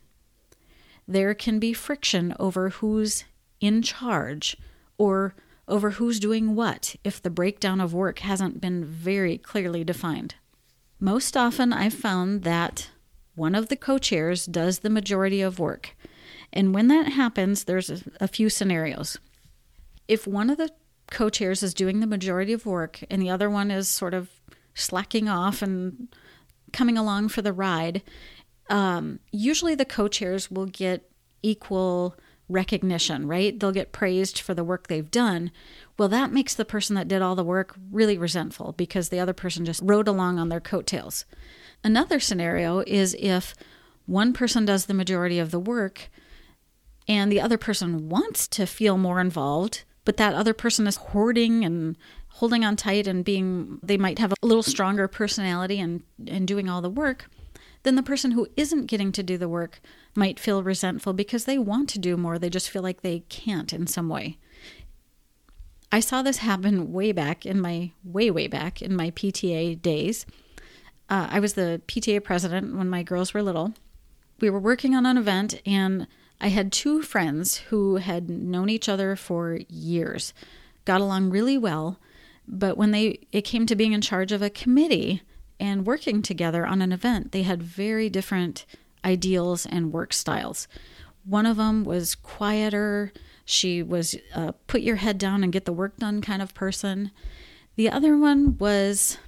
There 1.08 1.32
can 1.32 1.58
be 1.58 1.72
friction 1.72 2.34
over 2.38 2.68
who's 2.68 3.24
in 3.60 3.80
charge 3.80 4.56
or 4.98 5.34
over 5.66 5.92
who's 5.92 6.20
doing 6.20 6.54
what 6.54 6.96
if 7.02 7.22
the 7.22 7.30
breakdown 7.30 7.80
of 7.80 7.94
work 7.94 8.18
hasn't 8.18 8.60
been 8.60 8.84
very 8.84 9.38
clearly 9.38 9.84
defined. 9.84 10.34
Most 11.00 11.36
often, 11.36 11.72
I've 11.72 11.94
found 11.94 12.42
that 12.42 12.90
one 13.34 13.54
of 13.54 13.68
the 13.68 13.76
co 13.76 13.96
chairs 13.98 14.44
does 14.44 14.80
the 14.80 14.90
majority 14.90 15.40
of 15.40 15.58
work. 15.58 15.96
And 16.52 16.74
when 16.74 16.88
that 16.88 17.12
happens, 17.12 17.64
there's 17.64 18.04
a, 18.20 18.28
few 18.28 18.50
scenarios. 18.50 19.18
If 20.08 20.26
one 20.26 20.50
of 20.50 20.58
the 20.58 20.70
co 21.10 21.30
chairs 21.30 21.62
is 21.62 21.72
doing 21.72 22.00
the 22.00 22.06
majority 22.06 22.52
of 22.52 22.66
work 22.66 23.00
and 23.08 23.22
the 23.22 23.30
other 23.30 23.48
one 23.48 23.70
is 23.70 23.88
sort 23.88 24.12
of 24.12 24.30
slacking 24.74 25.28
off 25.28 25.62
and 25.62 26.08
coming 26.72 26.98
along 26.98 27.28
for 27.28 27.42
the 27.42 27.52
ride, 27.52 28.02
um, 28.68 29.20
usually 29.30 29.74
the 29.74 29.84
co 29.84 30.08
chairs 30.08 30.50
will 30.50 30.66
get 30.66 31.10
equal 31.42 32.16
recognition, 32.48 33.26
right? 33.26 33.58
They'll 33.58 33.72
get 33.72 33.92
praised 33.92 34.40
for 34.40 34.54
the 34.54 34.64
work 34.64 34.86
they've 34.86 35.10
done. 35.10 35.50
Well, 35.98 36.08
that 36.08 36.32
makes 36.32 36.54
the 36.54 36.64
person 36.64 36.94
that 36.96 37.08
did 37.08 37.22
all 37.22 37.34
the 37.34 37.44
work 37.44 37.74
really 37.90 38.16
resentful 38.16 38.72
because 38.72 39.08
the 39.08 39.20
other 39.20 39.34
person 39.34 39.64
just 39.64 39.82
rode 39.84 40.08
along 40.08 40.38
on 40.38 40.48
their 40.48 40.60
coattails. 40.60 41.24
Another 41.84 42.18
scenario 42.18 42.80
is 42.80 43.14
if 43.18 43.54
one 44.06 44.32
person 44.32 44.64
does 44.64 44.86
the 44.86 44.94
majority 44.94 45.38
of 45.38 45.50
the 45.50 45.60
work 45.60 46.08
and 47.06 47.30
the 47.30 47.40
other 47.40 47.58
person 47.58 48.08
wants 48.08 48.48
to 48.48 48.66
feel 48.66 48.96
more 48.96 49.20
involved, 49.20 49.84
but 50.04 50.16
that 50.16 50.34
other 50.34 50.54
person 50.54 50.86
is 50.86 50.96
hoarding 50.96 51.64
and 51.64 51.96
holding 52.28 52.64
on 52.64 52.76
tight 52.76 53.06
and 53.06 53.24
being 53.24 53.78
they 53.82 53.96
might 53.96 54.18
have 54.18 54.32
a 54.32 54.46
little 54.46 54.62
stronger 54.62 55.08
personality 55.08 55.80
and 55.80 56.02
and 56.26 56.46
doing 56.46 56.68
all 56.68 56.80
the 56.80 56.88
work 56.88 57.28
then 57.82 57.94
the 57.94 58.02
person 58.02 58.32
who 58.32 58.48
isn't 58.56 58.86
getting 58.86 59.12
to 59.12 59.22
do 59.22 59.38
the 59.38 59.48
work 59.48 59.80
might 60.14 60.40
feel 60.40 60.62
resentful 60.62 61.12
because 61.12 61.44
they 61.44 61.58
want 61.58 61.88
to 61.90 61.98
do 61.98 62.16
more. 62.16 62.38
They 62.38 62.50
just 62.50 62.70
feel 62.70 62.82
like 62.82 63.02
they 63.02 63.20
can't 63.28 63.72
in 63.72 63.86
some 63.86 64.08
way. 64.08 64.38
I 65.90 66.00
saw 66.00 66.22
this 66.22 66.38
happen 66.38 66.92
way 66.92 67.12
back 67.12 67.46
in 67.46 67.60
my 67.60 67.92
way 68.04 68.30
way 68.30 68.46
back 68.46 68.82
in 68.82 68.94
my 68.94 69.10
pta 69.10 69.80
days. 69.80 70.26
Uh, 71.08 71.28
i 71.30 71.40
was 71.40 71.54
the 71.54 71.80
pta 71.86 72.22
president 72.22 72.76
when 72.76 72.90
my 72.90 73.02
girls 73.02 73.32
were 73.32 73.42
little. 73.42 73.72
We 74.40 74.50
were 74.50 74.58
working 74.58 74.94
on 74.94 75.06
an 75.06 75.16
event 75.16 75.60
and 75.64 76.06
i 76.40 76.48
had 76.48 76.72
two 76.72 77.02
friends 77.02 77.56
who 77.68 77.96
had 77.96 78.28
known 78.28 78.68
each 78.68 78.88
other 78.88 79.16
for 79.16 79.60
years 79.68 80.34
got 80.84 81.00
along 81.02 81.30
really 81.30 81.58
well. 81.58 81.98
But 82.46 82.76
when 82.76 82.90
they 82.90 83.20
it 83.30 83.42
came 83.42 83.66
to 83.66 83.76
being 83.76 83.92
in 83.92 84.00
charge 84.00 84.32
of 84.32 84.42
a 84.42 84.50
committee 84.50 85.22
and 85.60 85.86
working 85.86 86.22
together 86.22 86.66
on 86.66 86.82
an 86.82 86.92
event, 86.92 87.32
they 87.32 87.42
had 87.42 87.62
very 87.62 88.08
different 88.08 88.64
ideals 89.04 89.66
and 89.66 89.92
work 89.92 90.12
styles. 90.12 90.68
One 91.24 91.46
of 91.46 91.56
them 91.56 91.84
was 91.84 92.14
quieter. 92.14 93.12
She 93.44 93.82
was 93.82 94.14
a 94.34 94.52
put 94.52 94.82
your 94.82 94.96
head 94.96 95.18
down 95.18 95.42
and 95.42 95.52
get 95.52 95.64
the 95.64 95.72
work 95.72 95.96
done 95.96 96.20
kind 96.20 96.42
of 96.42 96.54
person. 96.54 97.10
The 97.76 97.90
other 97.90 98.16
one 98.16 98.56
was 98.58 99.18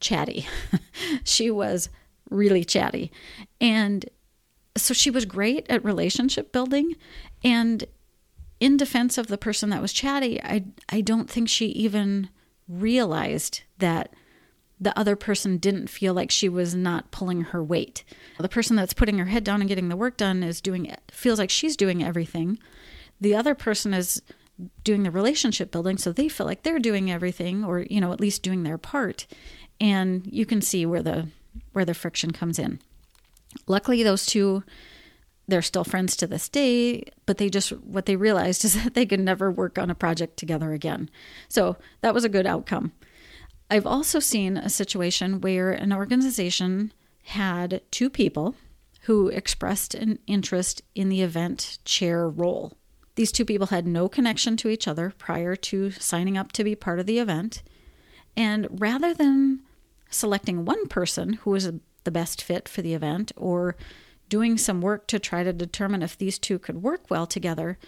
chatty. 0.00 0.46
she 1.24 1.50
was 1.50 1.88
really 2.30 2.64
chatty. 2.64 3.10
And 3.60 4.08
so 4.76 4.94
she 4.94 5.10
was 5.10 5.24
great 5.24 5.66
at 5.70 5.84
relationship 5.84 6.52
building 6.52 6.94
and 7.42 7.84
in 8.60 8.76
defense 8.76 9.18
of 9.18 9.28
the 9.28 9.38
person 9.38 9.70
that 9.70 9.82
was 9.82 9.92
chatty, 9.92 10.42
I 10.42 10.64
I 10.88 11.00
don't 11.00 11.30
think 11.30 11.48
she 11.48 11.66
even 11.66 12.28
realized 12.68 13.62
that 13.78 14.12
the 14.80 14.96
other 14.98 15.16
person 15.16 15.58
didn't 15.58 15.88
feel 15.88 16.14
like 16.14 16.30
she 16.30 16.48
was 16.48 16.74
not 16.74 17.10
pulling 17.10 17.42
her 17.42 17.62
weight. 17.62 18.04
The 18.38 18.48
person 18.48 18.76
that's 18.76 18.94
putting 18.94 19.18
her 19.18 19.26
head 19.26 19.44
down 19.44 19.60
and 19.60 19.68
getting 19.68 19.88
the 19.88 19.96
work 19.96 20.16
done 20.16 20.42
is 20.42 20.60
doing 20.60 20.86
it, 20.86 21.00
feels 21.10 21.38
like 21.38 21.50
she's 21.50 21.76
doing 21.76 22.02
everything. 22.02 22.58
The 23.20 23.34
other 23.34 23.54
person 23.54 23.92
is 23.92 24.22
doing 24.82 25.02
the 25.02 25.10
relationship 25.10 25.70
building 25.70 25.96
so 25.98 26.10
they 26.10 26.28
feel 26.28 26.46
like 26.46 26.62
they're 26.62 26.80
doing 26.80 27.10
everything 27.10 27.64
or 27.64 27.86
you 27.88 28.00
know 28.00 28.12
at 28.12 28.20
least 28.20 28.42
doing 28.42 28.62
their 28.62 28.78
part. 28.78 29.26
And 29.80 30.26
you 30.26 30.46
can 30.46 30.60
see 30.60 30.86
where 30.86 31.02
the 31.02 31.28
where 31.72 31.84
the 31.84 31.94
friction 31.94 32.32
comes 32.32 32.58
in. 32.58 32.80
Luckily 33.66 34.02
those 34.02 34.26
two 34.26 34.62
they're 35.48 35.62
still 35.62 35.82
friends 35.82 36.14
to 36.14 36.26
this 36.26 36.48
day, 36.48 37.02
but 37.24 37.38
they 37.38 37.48
just, 37.48 37.70
what 37.70 38.04
they 38.04 38.16
realized 38.16 38.64
is 38.64 38.74
that 38.84 38.94
they 38.94 39.06
could 39.06 39.18
never 39.18 39.50
work 39.50 39.78
on 39.78 39.90
a 39.90 39.94
project 39.94 40.36
together 40.36 40.72
again. 40.72 41.10
So 41.48 41.76
that 42.02 42.14
was 42.14 42.24
a 42.24 42.28
good 42.28 42.46
outcome. 42.46 42.92
I've 43.70 43.86
also 43.86 44.18
seen 44.18 44.56
a 44.56 44.70
situation 44.70 45.40
where 45.40 45.72
an 45.72 45.92
organization 45.92 46.92
had 47.24 47.82
two 47.90 48.08
people 48.08 48.54
who 49.02 49.28
expressed 49.28 49.94
an 49.94 50.18
interest 50.26 50.82
in 50.94 51.08
the 51.08 51.22
event 51.22 51.78
chair 51.84 52.28
role. 52.28 52.72
These 53.14 53.32
two 53.32 53.44
people 53.44 53.66
had 53.68 53.86
no 53.86 54.08
connection 54.08 54.56
to 54.58 54.68
each 54.68 54.88
other 54.88 55.12
prior 55.18 55.56
to 55.56 55.90
signing 55.90 56.38
up 56.38 56.52
to 56.52 56.64
be 56.64 56.74
part 56.74 56.98
of 56.98 57.06
the 57.06 57.18
event. 57.18 57.62
And 58.36 58.68
rather 58.70 59.12
than 59.12 59.60
selecting 60.08 60.64
one 60.64 60.86
person 60.88 61.34
who 61.34 61.50
was 61.50 61.70
the 62.04 62.10
best 62.10 62.42
fit 62.42 62.68
for 62.68 62.80
the 62.80 62.94
event 62.94 63.32
or 63.36 63.76
doing 64.28 64.56
some 64.56 64.80
work 64.80 65.06
to 65.08 65.18
try 65.18 65.42
to 65.42 65.52
determine 65.52 66.02
if 66.02 66.16
these 66.16 66.38
two 66.38 66.58
could 66.58 66.82
work 66.82 67.10
well 67.10 67.26
together, 67.26 67.78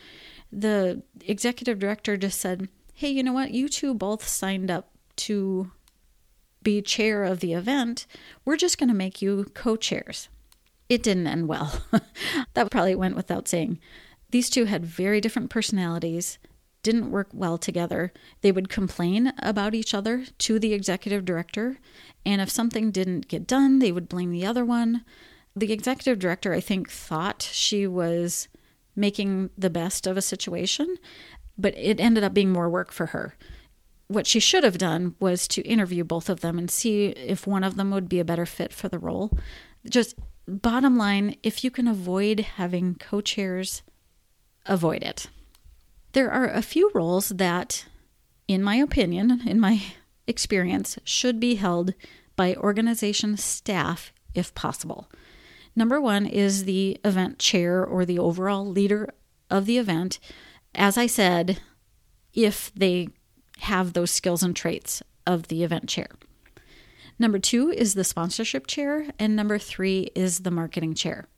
the 0.53 1.03
executive 1.27 1.79
director 1.79 2.17
just 2.17 2.41
said, 2.41 2.69
hey, 2.93 3.09
you 3.09 3.23
know 3.23 3.33
what? 3.33 3.53
You 3.53 3.69
two 3.69 3.95
both 3.95 4.27
signed 4.27 4.71
up 4.71 4.91
to 5.21 5.71
be 6.63 6.83
chair 6.83 7.25
of 7.25 7.41
the 7.41 7.55
event. 7.55 8.07
We're 8.45 8.57
just 8.57 8.79
going 8.79 8.89
to 8.89 8.95
make 8.95 9.23
you 9.23 9.47
co 9.55 9.77
chairs. 9.77 10.29
It 10.89 11.03
didn't 11.03 11.27
end 11.27 11.49
well. 11.49 11.85
that 12.55 12.71
probably 12.71 12.95
went 12.95 13.17
without 13.17 13.49
saying. 13.49 13.79
These 14.31 14.51
two 14.51 14.65
had 14.67 14.85
very 14.85 15.21
different 15.21 15.51
personalities, 15.51 16.39
didn't 16.83 17.11
work 17.11 17.29
well 17.33 17.59
together. 17.59 18.13
They 18.43 18.53
would 18.53 18.69
complain 18.69 19.33
about 19.39 19.75
each 19.75 19.95
other 19.95 20.25
to 20.39 20.59
the 20.59 20.73
executive 20.73 21.25
director, 21.25 21.79
and 22.25 22.41
if 22.41 22.51
something 22.51 22.91
didn't 22.91 23.29
get 23.29 23.47
done, 23.47 23.79
they 23.79 23.93
would 23.93 24.09
blame 24.09 24.31
the 24.31 24.47
other 24.47 24.65
one. 24.65 25.05
The 25.55 25.73
executive 25.73 26.19
director, 26.19 26.53
I 26.53 26.61
think, 26.61 26.91
thought 26.91 27.43
she 27.43 27.87
was 27.87 28.49
making 28.95 29.51
the 29.59 29.71
best 29.71 30.07
of 30.07 30.17
a 30.17 30.23
situation, 30.23 30.97
but 31.59 31.77
it 31.77 32.01
ended 32.01 32.25
up 32.25 32.35
being 32.35 32.53
more 32.53 32.69
work 32.69 32.93
for 32.93 33.07
her. 33.07 33.37
What 34.11 34.27
she 34.27 34.41
should 34.41 34.65
have 34.65 34.77
done 34.77 35.15
was 35.21 35.47
to 35.47 35.63
interview 35.63 36.03
both 36.03 36.29
of 36.29 36.41
them 36.41 36.59
and 36.59 36.69
see 36.69 37.11
if 37.11 37.47
one 37.47 37.63
of 37.63 37.77
them 37.77 37.93
would 37.93 38.09
be 38.09 38.19
a 38.19 38.25
better 38.25 38.45
fit 38.45 38.73
for 38.73 38.89
the 38.89 38.99
role. 38.99 39.39
Just 39.89 40.17
bottom 40.49 40.97
line 40.97 41.37
if 41.45 41.63
you 41.63 41.71
can 41.71 41.87
avoid 41.87 42.41
having 42.41 42.97
co 42.97 43.21
chairs, 43.21 43.83
avoid 44.67 45.05
it. 45.05 45.29
There 46.11 46.29
are 46.29 46.49
a 46.49 46.61
few 46.61 46.91
roles 46.93 47.29
that, 47.29 47.85
in 48.49 48.65
my 48.65 48.75
opinion, 48.75 49.43
in 49.47 49.61
my 49.61 49.81
experience, 50.27 50.99
should 51.05 51.39
be 51.39 51.55
held 51.55 51.95
by 52.35 52.57
organization 52.57 53.37
staff 53.37 54.13
if 54.35 54.53
possible. 54.57 55.09
Number 55.77 56.01
one 56.01 56.27
is 56.27 56.65
the 56.65 56.99
event 57.05 57.39
chair 57.39 57.87
or 57.87 58.05
the 58.05 58.19
overall 58.19 58.67
leader 58.67 59.15
of 59.49 59.67
the 59.67 59.79
event. 59.79 60.19
As 60.75 60.99
I 60.99 61.07
said, 61.07 61.61
if 62.35 62.73
they 62.75 63.11
have 63.61 63.93
those 63.93 64.11
skills 64.11 64.43
and 64.43 64.55
traits 64.55 65.03
of 65.27 65.49
the 65.49 65.63
event 65.63 65.89
chair. 65.89 66.09
Number 67.19 67.39
two 67.39 67.71
is 67.71 67.95
the 67.95 68.05
sponsorship 68.05 68.67
chair, 68.67 69.07
and 69.19 69.37
number 69.37 69.59
three 69.59 70.11
is 70.15 70.41
the 70.41 70.51
marketing 70.51 70.95
chair. 70.95 71.29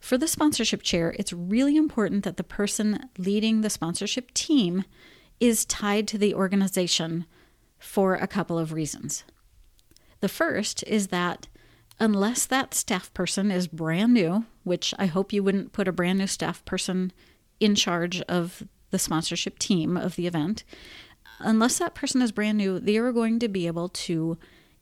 For 0.00 0.18
the 0.18 0.28
sponsorship 0.28 0.82
chair, 0.82 1.14
it's 1.18 1.32
really 1.32 1.76
important 1.76 2.24
that 2.24 2.36
the 2.36 2.44
person 2.44 3.08
leading 3.16 3.60
the 3.60 3.70
sponsorship 3.70 4.34
team 4.34 4.84
is 5.40 5.64
tied 5.64 6.06
to 6.08 6.18
the 6.18 6.34
organization 6.34 7.24
for 7.78 8.14
a 8.14 8.26
couple 8.26 8.58
of 8.58 8.72
reasons. 8.72 9.24
The 10.20 10.28
first 10.28 10.82
is 10.86 11.08
that 11.08 11.46
unless 12.00 12.44
that 12.46 12.74
staff 12.74 13.14
person 13.14 13.50
is 13.50 13.68
brand 13.68 14.12
new, 14.12 14.44
which 14.64 14.92
I 14.98 15.06
hope 15.06 15.32
you 15.32 15.42
wouldn't 15.42 15.72
put 15.72 15.88
a 15.88 15.92
brand 15.92 16.18
new 16.18 16.26
staff 16.26 16.64
person 16.64 17.12
in 17.60 17.74
charge 17.74 18.20
of 18.22 18.64
the 18.90 18.98
sponsorship 18.98 19.58
team 19.58 19.96
of 19.96 20.16
the 20.16 20.26
event, 20.26 20.64
unless 21.38 21.78
that 21.78 21.94
person 21.94 22.22
is 22.22 22.32
brand 22.32 22.58
new, 22.58 22.78
they 22.78 22.96
are 22.96 23.12
going 23.12 23.38
to 23.40 23.48
be 23.48 23.66
able 23.66 23.88
to 23.88 24.38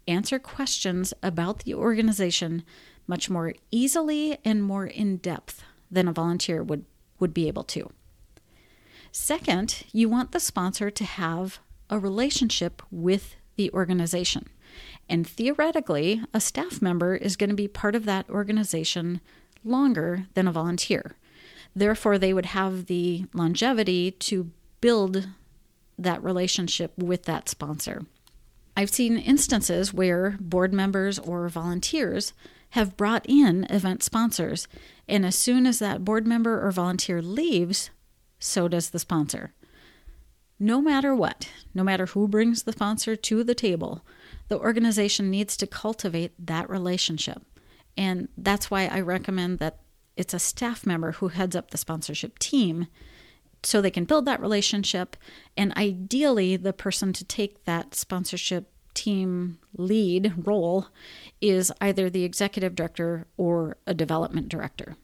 answer 0.08 0.38
questions 0.38 1.14
about 1.22 1.60
the 1.60 1.74
organization 1.74 2.64
much 3.06 3.30
more 3.30 3.54
easily 3.70 4.38
and 4.44 4.62
more 4.62 4.86
in 4.86 5.16
depth 5.16 5.62
than 5.90 6.08
a 6.08 6.12
volunteer 6.12 6.62
would, 6.62 6.84
would 7.18 7.34
be 7.34 7.48
able 7.48 7.64
to. 7.64 7.90
Second, 9.10 9.84
you 9.92 10.08
want 10.08 10.32
the 10.32 10.40
sponsor 10.40 10.90
to 10.90 11.04
have 11.04 11.58
a 11.90 11.98
relationship 11.98 12.82
with 12.90 13.36
the 13.56 13.70
organization. 13.72 14.48
And 15.08 15.26
theoretically, 15.26 16.22
a 16.32 16.40
staff 16.40 16.80
member 16.80 17.14
is 17.14 17.36
going 17.36 17.50
to 17.50 17.56
be 17.56 17.68
part 17.68 17.94
of 17.94 18.06
that 18.06 18.28
organization 18.30 19.20
longer 19.62 20.26
than 20.32 20.48
a 20.48 20.52
volunteer. 20.52 21.16
Therefore, 21.76 22.18
they 22.18 22.32
would 22.32 22.46
have 22.46 22.86
the 22.86 23.26
longevity 23.34 24.10
to 24.12 24.50
build 24.80 25.28
that 25.98 26.22
relationship 26.22 26.92
with 26.96 27.24
that 27.24 27.48
sponsor. 27.48 28.06
I've 28.76 28.90
seen 28.90 29.18
instances 29.18 29.92
where 29.92 30.36
board 30.40 30.72
members 30.72 31.18
or 31.18 31.48
volunteers 31.48 32.32
have 32.70 32.96
brought 32.96 33.26
in 33.28 33.64
event 33.68 34.02
sponsors, 34.02 34.66
and 35.06 35.26
as 35.26 35.36
soon 35.36 35.66
as 35.66 35.78
that 35.78 36.04
board 36.04 36.26
member 36.26 36.66
or 36.66 36.70
volunteer 36.70 37.20
leaves, 37.20 37.90
so 38.38 38.68
does 38.68 38.90
the 38.90 38.98
sponsor. 38.98 39.52
No 40.58 40.80
matter 40.80 41.14
what, 41.14 41.50
no 41.74 41.84
matter 41.84 42.06
who 42.06 42.28
brings 42.28 42.62
the 42.62 42.72
sponsor 42.72 43.14
to 43.16 43.44
the 43.44 43.54
table, 43.54 44.04
the 44.48 44.58
organization 44.58 45.30
needs 45.30 45.56
to 45.58 45.66
cultivate 45.66 46.32
that 46.38 46.70
relationship. 46.70 47.42
And 47.96 48.28
that's 48.38 48.70
why 48.70 48.86
I 48.86 49.00
recommend 49.00 49.58
that 49.58 49.80
it's 50.16 50.34
a 50.34 50.38
staff 50.38 50.86
member 50.86 51.12
who 51.12 51.28
heads 51.28 51.56
up 51.56 51.70
the 51.70 51.78
sponsorship 51.78 52.38
team 52.38 52.86
so 53.62 53.80
they 53.80 53.90
can 53.90 54.04
build 54.04 54.24
that 54.24 54.40
relationship. 54.40 55.16
And 55.56 55.76
ideally, 55.76 56.56
the 56.56 56.72
person 56.72 57.12
to 57.14 57.24
take 57.24 57.64
that 57.64 57.94
sponsorship 57.94 58.70
team 58.94 59.58
lead 59.76 60.46
role 60.46 60.88
is 61.40 61.72
either 61.80 62.10
the 62.10 62.24
executive 62.24 62.74
director 62.74 63.26
or 63.36 63.76
a 63.86 63.94
development 63.94 64.48
director. 64.48 64.96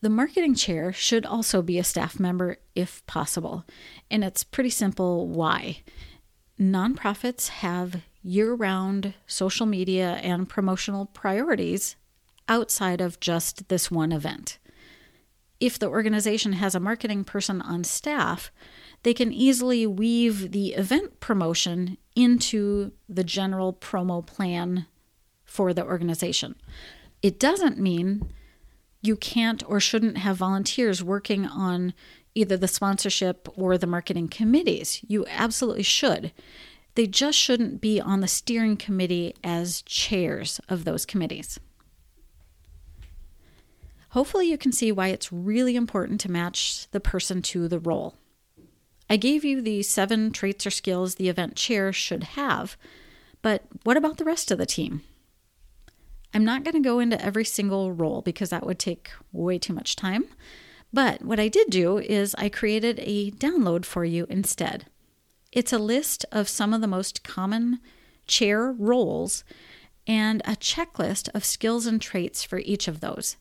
The 0.00 0.10
marketing 0.10 0.54
chair 0.54 0.92
should 0.92 1.26
also 1.26 1.60
be 1.60 1.78
a 1.78 1.84
staff 1.84 2.20
member 2.20 2.58
if 2.76 3.04
possible, 3.06 3.64
and 4.10 4.22
it's 4.22 4.44
pretty 4.44 4.70
simple 4.70 5.26
why. 5.26 5.82
Nonprofits 6.58 7.48
have 7.48 8.02
year 8.22 8.54
round 8.54 9.14
social 9.26 9.66
media 9.66 10.20
and 10.22 10.48
promotional 10.48 11.06
priorities 11.06 11.96
outside 12.48 13.00
of 13.00 13.18
just 13.18 13.68
this 13.68 13.90
one 13.90 14.12
event. 14.12 14.58
If 15.60 15.78
the 15.78 15.88
organization 15.88 16.54
has 16.54 16.74
a 16.74 16.80
marketing 16.80 17.24
person 17.24 17.60
on 17.60 17.84
staff, 17.84 18.52
they 19.02 19.14
can 19.14 19.32
easily 19.32 19.86
weave 19.86 20.52
the 20.52 20.74
event 20.74 21.20
promotion 21.20 21.98
into 22.14 22.92
the 23.08 23.24
general 23.24 23.72
promo 23.72 24.24
plan 24.24 24.86
for 25.44 25.72
the 25.72 25.84
organization. 25.84 26.54
It 27.22 27.40
doesn't 27.40 27.78
mean 27.78 28.32
you 29.02 29.16
can't 29.16 29.62
or 29.66 29.80
shouldn't 29.80 30.18
have 30.18 30.36
volunteers 30.36 31.02
working 31.02 31.46
on 31.46 31.94
either 32.34 32.56
the 32.56 32.68
sponsorship 32.68 33.48
or 33.56 33.76
the 33.76 33.86
marketing 33.86 34.28
committees. 34.28 35.00
You 35.06 35.26
absolutely 35.28 35.82
should. 35.82 36.32
They 36.94 37.06
just 37.06 37.38
shouldn't 37.38 37.80
be 37.80 38.00
on 38.00 38.20
the 38.20 38.28
steering 38.28 38.76
committee 38.76 39.34
as 39.42 39.82
chairs 39.82 40.60
of 40.68 40.84
those 40.84 41.06
committees. 41.06 41.58
Hopefully, 44.10 44.48
you 44.50 44.56
can 44.56 44.72
see 44.72 44.90
why 44.90 45.08
it's 45.08 45.32
really 45.32 45.76
important 45.76 46.20
to 46.22 46.30
match 46.30 46.88
the 46.90 47.00
person 47.00 47.42
to 47.42 47.68
the 47.68 47.78
role. 47.78 48.14
I 49.10 49.16
gave 49.16 49.44
you 49.44 49.60
the 49.60 49.82
seven 49.82 50.32
traits 50.32 50.66
or 50.66 50.70
skills 50.70 51.14
the 51.14 51.28
event 51.28 51.56
chair 51.56 51.92
should 51.92 52.24
have, 52.24 52.76
but 53.42 53.64
what 53.84 53.96
about 53.96 54.18
the 54.18 54.24
rest 54.24 54.50
of 54.50 54.58
the 54.58 54.66
team? 54.66 55.02
I'm 56.34 56.44
not 56.44 56.64
going 56.64 56.74
to 56.74 56.86
go 56.86 56.98
into 56.98 57.22
every 57.24 57.44
single 57.44 57.92
role 57.92 58.20
because 58.20 58.50
that 58.50 58.66
would 58.66 58.78
take 58.78 59.10
way 59.32 59.58
too 59.58 59.72
much 59.72 59.96
time. 59.96 60.26
But 60.92 61.22
what 61.22 61.40
I 61.40 61.48
did 61.48 61.70
do 61.70 61.98
is 61.98 62.34
I 62.38 62.48
created 62.48 63.00
a 63.02 63.30
download 63.32 63.84
for 63.84 64.04
you 64.04 64.26
instead. 64.28 64.86
It's 65.52 65.72
a 65.72 65.78
list 65.78 66.24
of 66.30 66.48
some 66.48 66.74
of 66.74 66.80
the 66.80 66.86
most 66.86 67.24
common 67.24 67.80
chair 68.26 68.72
roles 68.72 69.44
and 70.06 70.42
a 70.44 70.52
checklist 70.52 71.28
of 71.34 71.44
skills 71.44 71.86
and 71.86 72.00
traits 72.00 72.42
for 72.42 72.58
each 72.58 72.88
of 72.88 73.00
those. 73.00 73.36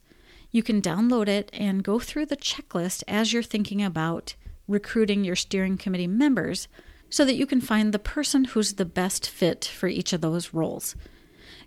You 0.51 0.63
can 0.63 0.81
download 0.81 1.27
it 1.27 1.49
and 1.53 1.83
go 1.83 1.99
through 1.99 2.27
the 2.27 2.37
checklist 2.37 3.03
as 3.07 3.33
you're 3.33 3.43
thinking 3.43 3.83
about 3.83 4.35
recruiting 4.67 5.23
your 5.23 5.35
steering 5.35 5.77
committee 5.77 6.07
members 6.07 6.67
so 7.09 7.23
that 7.25 7.35
you 7.35 7.45
can 7.45 7.61
find 7.61 7.93
the 7.93 7.99
person 7.99 8.45
who's 8.45 8.73
the 8.73 8.85
best 8.85 9.29
fit 9.29 9.65
for 9.65 9.87
each 9.87 10.13
of 10.13 10.21
those 10.21 10.53
roles. 10.53 10.95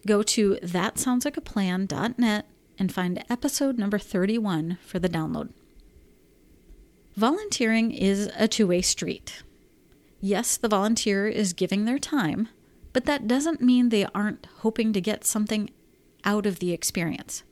Go 0.07 0.23
to 0.23 0.57
thatsoundslikeaplan.net 0.63 2.47
and 2.79 2.93
find 2.93 3.25
episode 3.29 3.79
number 3.79 3.99
31 3.99 4.79
for 4.83 4.99
the 4.99 5.09
download. 5.09 5.51
Volunteering 7.17 7.91
is 7.91 8.31
a 8.37 8.49
two 8.49 8.67
way 8.67 8.81
street. 8.81 9.43
Yes, 10.21 10.57
the 10.57 10.69
volunteer 10.69 11.27
is 11.27 11.53
giving 11.53 11.85
their 11.85 11.99
time, 11.99 12.49
but 12.93 13.07
that 13.07 13.27
doesn't 13.27 13.63
mean 13.63 13.89
they 13.89 14.07
aren't 14.15 14.47
hoping 14.59 14.93
to 14.93 15.01
get 15.01 15.25
something 15.25 15.71
out 16.25 16.47
of 16.47 16.59
the 16.59 16.73
experience. 16.73 17.43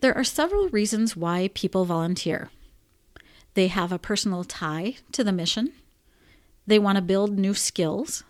There 0.00 0.16
are 0.16 0.24
several 0.24 0.68
reasons 0.70 1.14
why 1.14 1.50
people 1.52 1.84
volunteer. 1.84 2.50
They 3.54 3.68
have 3.68 3.92
a 3.92 3.98
personal 3.98 4.44
tie 4.44 4.96
to 5.12 5.22
the 5.22 5.32
mission. 5.32 5.72
They 6.66 6.78
want 6.78 6.96
to 6.96 7.02
build 7.02 7.38
new 7.38 7.52
skills. 7.52 8.24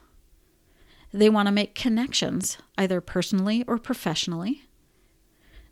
They 1.12 1.30
want 1.30 1.46
to 1.46 1.52
make 1.52 1.74
connections, 1.76 2.58
either 2.76 3.00
personally 3.00 3.64
or 3.68 3.78
professionally. 3.78 4.62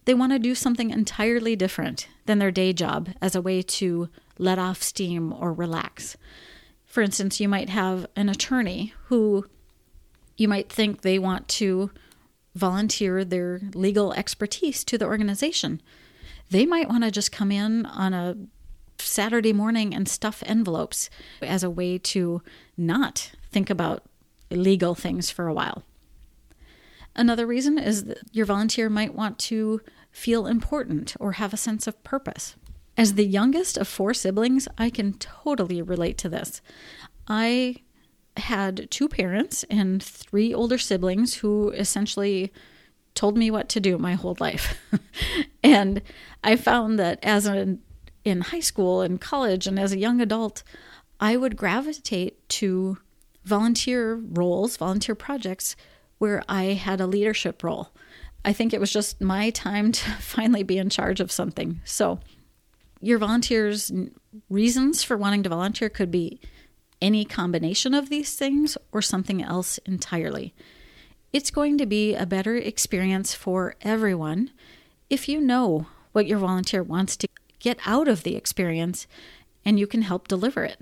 They 0.04 0.14
want 0.14 0.32
to 0.32 0.38
do 0.38 0.54
something 0.54 0.90
entirely 0.90 1.56
different 1.56 2.08
than 2.26 2.38
their 2.38 2.50
day 2.52 2.72
job 2.72 3.10
as 3.20 3.34
a 3.34 3.42
way 3.42 3.62
to 3.62 4.08
let 4.38 4.58
off 4.58 4.82
steam 4.82 5.32
or 5.32 5.52
relax. 5.52 6.16
For 6.86 7.02
instance, 7.02 7.40
you 7.40 7.48
might 7.48 7.68
have 7.70 8.06
an 8.14 8.28
attorney 8.28 8.94
who 9.06 9.46
you 10.36 10.46
might 10.46 10.70
think 10.70 11.02
they 11.02 11.18
want 11.18 11.48
to 11.48 11.90
volunteer 12.54 13.24
their 13.24 13.60
legal 13.74 14.12
expertise 14.12 14.84
to 14.84 14.98
the 14.98 15.06
organization. 15.06 15.80
They 16.50 16.66
might 16.66 16.88
want 16.88 17.04
to 17.04 17.10
just 17.10 17.32
come 17.32 17.52
in 17.52 17.86
on 17.86 18.14
a 18.14 18.36
Saturday 18.98 19.52
morning 19.52 19.94
and 19.94 20.08
stuff 20.08 20.42
envelopes 20.46 21.08
as 21.42 21.62
a 21.62 21.70
way 21.70 21.98
to 21.98 22.42
not 22.76 23.32
think 23.50 23.70
about 23.70 24.02
legal 24.50 24.94
things 24.94 25.30
for 25.30 25.46
a 25.46 25.54
while. 25.54 25.82
Another 27.14 27.46
reason 27.46 27.78
is 27.78 28.04
that 28.04 28.18
your 28.32 28.46
volunteer 28.46 28.88
might 28.88 29.14
want 29.14 29.38
to 29.40 29.80
feel 30.10 30.46
important 30.46 31.16
or 31.20 31.32
have 31.32 31.52
a 31.52 31.58
sense 31.58 31.86
of 31.86 32.02
purpose. 32.04 32.56
As 32.96 33.14
the 33.14 33.26
youngest 33.26 33.76
of 33.76 33.86
four 33.86 34.14
siblings, 34.14 34.66
I 34.76 34.90
can 34.90 35.12
totally 35.14 35.82
relate 35.82 36.18
to 36.18 36.28
this. 36.28 36.60
I 37.26 37.76
had 38.38 38.90
two 38.90 39.08
parents 39.08 39.64
and 39.70 40.02
three 40.02 40.52
older 40.54 40.78
siblings 40.78 41.34
who 41.34 41.70
essentially 41.70 42.52
told 43.14 43.36
me 43.36 43.50
what 43.50 43.68
to 43.70 43.80
do 43.80 43.98
my 43.98 44.14
whole 44.14 44.36
life. 44.38 44.78
and 45.62 46.02
I 46.44 46.56
found 46.56 46.98
that 46.98 47.18
as 47.22 47.46
an 47.46 47.80
in 48.24 48.40
high 48.42 48.60
school 48.60 49.00
and 49.00 49.20
college 49.20 49.66
and 49.66 49.78
as 49.78 49.92
a 49.92 49.98
young 49.98 50.20
adult, 50.20 50.62
I 51.20 51.36
would 51.36 51.56
gravitate 51.56 52.48
to 52.50 52.98
volunteer 53.44 54.14
roles, 54.14 54.76
volunteer 54.76 55.14
projects 55.14 55.74
where 56.18 56.42
I 56.48 56.64
had 56.74 57.00
a 57.00 57.06
leadership 57.06 57.62
role. 57.62 57.90
I 58.44 58.52
think 58.52 58.72
it 58.72 58.80
was 58.80 58.92
just 58.92 59.20
my 59.20 59.50
time 59.50 59.92
to 59.92 60.10
finally 60.20 60.62
be 60.62 60.78
in 60.78 60.90
charge 60.90 61.20
of 61.20 61.32
something. 61.32 61.80
So, 61.84 62.20
your 63.00 63.18
volunteers' 63.18 63.92
reasons 64.50 65.04
for 65.04 65.16
wanting 65.16 65.44
to 65.44 65.48
volunteer 65.48 65.88
could 65.88 66.10
be 66.10 66.40
any 67.00 67.24
combination 67.24 67.94
of 67.94 68.08
these 68.08 68.34
things 68.34 68.76
or 68.92 69.02
something 69.02 69.42
else 69.42 69.78
entirely. 69.78 70.54
It's 71.32 71.50
going 71.50 71.78
to 71.78 71.86
be 71.86 72.14
a 72.14 72.26
better 72.26 72.56
experience 72.56 73.34
for 73.34 73.74
everyone 73.82 74.50
if 75.10 75.28
you 75.28 75.40
know 75.40 75.86
what 76.12 76.26
your 76.26 76.38
volunteer 76.38 76.82
wants 76.82 77.16
to 77.18 77.28
get 77.58 77.78
out 77.84 78.08
of 78.08 78.22
the 78.22 78.36
experience 78.36 79.06
and 79.64 79.78
you 79.78 79.86
can 79.86 80.02
help 80.02 80.28
deliver 80.28 80.64
it. 80.64 80.80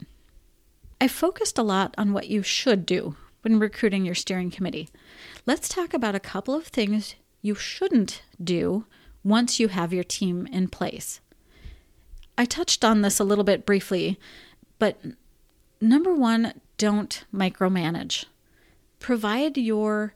I 1.01 1.09
focused 1.09 1.59
a 1.59 1.63
lot 1.63 1.95
on 1.99 2.13
what 2.13 2.29
you 2.29 2.43
should 2.43 2.87
do 2.87 3.17
when 3.43 3.59
recruiting 3.59 4.05
your 4.05 4.15
steering 4.15 4.51
committee. 4.51 4.89
Let's 5.45 5.69
talk 5.69 5.93
about 5.93 6.15
a 6.15 6.21
couple 6.21 6.55
of 6.55 6.67
things 6.67 7.15
you 7.43 7.55
shouldn't 7.55 8.23
do 8.43 8.87
once 9.23 9.61
you 9.61 9.69
have 9.69 9.93
your 9.93 10.05
team 10.05 10.47
in 10.47 10.69
place. 10.69 11.21
I 12.39 12.45
touched 12.45 12.85
on 12.85 13.03
this 13.03 13.19
a 13.19 13.25
little 13.25 13.45
bit 13.45 13.67
briefly, 13.67 14.19
but 14.79 14.99
number 15.81 16.15
one, 16.15 16.55
don't 16.79 17.25
micromanage. 17.33 18.25
Provide 18.99 19.57
your 19.57 20.15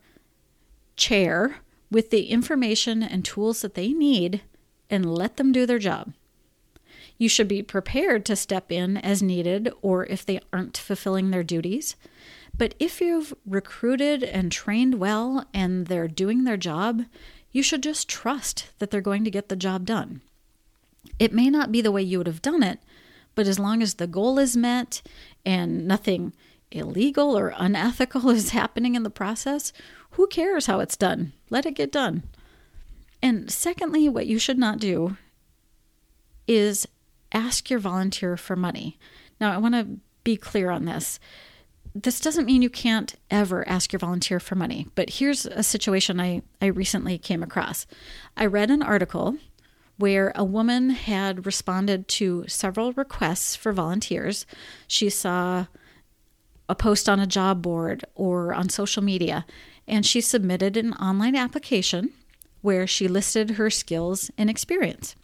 chair 0.96 1.56
with 1.90 2.10
the 2.10 2.26
information 2.26 3.02
and 3.02 3.24
tools 3.24 3.62
that 3.62 3.74
they 3.74 3.92
need 3.92 4.42
and 4.88 5.14
let 5.14 5.36
them 5.36 5.52
do 5.52 5.66
their 5.66 5.78
job. 5.78 6.12
You 7.18 7.28
should 7.28 7.48
be 7.48 7.62
prepared 7.62 8.24
to 8.26 8.36
step 8.36 8.72
in 8.72 8.96
as 8.96 9.22
needed 9.22 9.70
or 9.82 10.06
if 10.06 10.24
they 10.24 10.40
aren't 10.52 10.76
fulfilling 10.76 11.30
their 11.30 11.42
duties. 11.42 11.96
But 12.56 12.74
if 12.78 13.00
you've 13.00 13.34
recruited 13.46 14.22
and 14.22 14.50
trained 14.50 14.94
well 14.94 15.46
and 15.52 15.86
they're 15.86 16.08
doing 16.08 16.44
their 16.44 16.56
job, 16.56 17.04
you 17.52 17.62
should 17.62 17.82
just 17.82 18.08
trust 18.08 18.70
that 18.78 18.90
they're 18.90 19.00
going 19.00 19.24
to 19.24 19.30
get 19.30 19.48
the 19.48 19.56
job 19.56 19.84
done. 19.84 20.22
It 21.18 21.32
may 21.32 21.50
not 21.50 21.72
be 21.72 21.80
the 21.80 21.92
way 21.92 22.02
you 22.02 22.18
would 22.18 22.26
have 22.26 22.42
done 22.42 22.62
it, 22.62 22.78
but 23.34 23.46
as 23.46 23.58
long 23.58 23.82
as 23.82 23.94
the 23.94 24.06
goal 24.06 24.38
is 24.38 24.56
met 24.56 25.02
and 25.44 25.86
nothing 25.86 26.32
illegal 26.70 27.36
or 27.36 27.54
unethical 27.56 28.30
is 28.30 28.50
happening 28.50 28.94
in 28.94 29.02
the 29.02 29.10
process, 29.10 29.72
who 30.12 30.26
cares 30.26 30.66
how 30.66 30.80
it's 30.80 30.96
done? 30.96 31.32
Let 31.50 31.66
it 31.66 31.74
get 31.74 31.92
done. 31.92 32.24
And 33.22 33.50
secondly, 33.50 34.08
what 34.08 34.26
you 34.26 34.38
should 34.38 34.58
not 34.58 34.78
do 34.78 35.16
is 36.46 36.86
ask 37.32 37.70
your 37.70 37.78
volunteer 37.78 38.36
for 38.36 38.56
money. 38.56 38.98
Now, 39.40 39.52
I 39.52 39.58
want 39.58 39.74
to 39.74 40.00
be 40.24 40.36
clear 40.36 40.70
on 40.70 40.84
this. 40.84 41.20
This 41.94 42.20
doesn't 42.20 42.46
mean 42.46 42.62
you 42.62 42.70
can't 42.70 43.14
ever 43.30 43.68
ask 43.68 43.92
your 43.92 43.98
volunteer 43.98 44.38
for 44.38 44.54
money, 44.54 44.86
but 44.94 45.10
here's 45.10 45.44
a 45.44 45.62
situation 45.62 46.20
I, 46.20 46.42
I 46.62 46.66
recently 46.66 47.18
came 47.18 47.42
across. 47.42 47.86
I 48.36 48.46
read 48.46 48.70
an 48.70 48.82
article 48.82 49.36
where 50.00 50.32
a 50.34 50.44
woman 50.44 50.90
had 50.90 51.44
responded 51.44 52.08
to 52.08 52.44
several 52.48 52.92
requests 52.94 53.54
for 53.54 53.70
volunteers. 53.70 54.46
She 54.86 55.10
saw 55.10 55.66
a 56.68 56.74
post 56.74 57.08
on 57.08 57.20
a 57.20 57.26
job 57.26 57.60
board 57.60 58.04
or 58.14 58.54
on 58.54 58.70
social 58.70 59.02
media, 59.02 59.44
and 59.86 60.06
she 60.06 60.20
submitted 60.20 60.76
an 60.76 60.94
online 60.94 61.36
application 61.36 62.12
where 62.62 62.86
she 62.86 63.08
listed 63.08 63.50
her 63.52 63.68
skills 63.68 64.30
and 64.38 64.48
experience. 64.48 65.16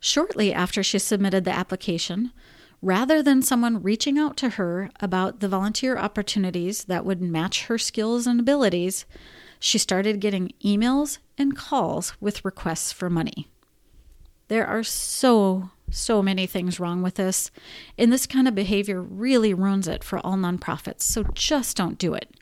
Shortly 0.00 0.52
after 0.52 0.82
she 0.82 0.98
submitted 0.98 1.44
the 1.44 1.54
application, 1.54 2.32
rather 2.80 3.22
than 3.22 3.40
someone 3.40 3.82
reaching 3.82 4.18
out 4.18 4.36
to 4.38 4.50
her 4.50 4.90
about 4.98 5.38
the 5.38 5.48
volunteer 5.48 5.96
opportunities 5.96 6.84
that 6.84 7.04
would 7.04 7.22
match 7.22 7.66
her 7.66 7.78
skills 7.78 8.26
and 8.26 8.40
abilities, 8.40 9.06
she 9.60 9.78
started 9.78 10.20
getting 10.20 10.52
emails 10.64 11.18
and 11.38 11.56
calls 11.56 12.14
with 12.20 12.44
requests 12.44 12.90
for 12.90 13.08
money. 13.08 13.51
There 14.52 14.66
are 14.66 14.82
so, 14.82 15.70
so 15.90 16.22
many 16.22 16.46
things 16.46 16.78
wrong 16.78 17.00
with 17.00 17.14
this, 17.14 17.50
and 17.96 18.12
this 18.12 18.26
kind 18.26 18.46
of 18.46 18.54
behavior 18.54 19.00
really 19.00 19.54
ruins 19.54 19.88
it 19.88 20.04
for 20.04 20.18
all 20.18 20.36
nonprofits. 20.36 21.04
So 21.04 21.22
just 21.32 21.74
don't 21.74 21.96
do 21.96 22.12
it. 22.12 22.36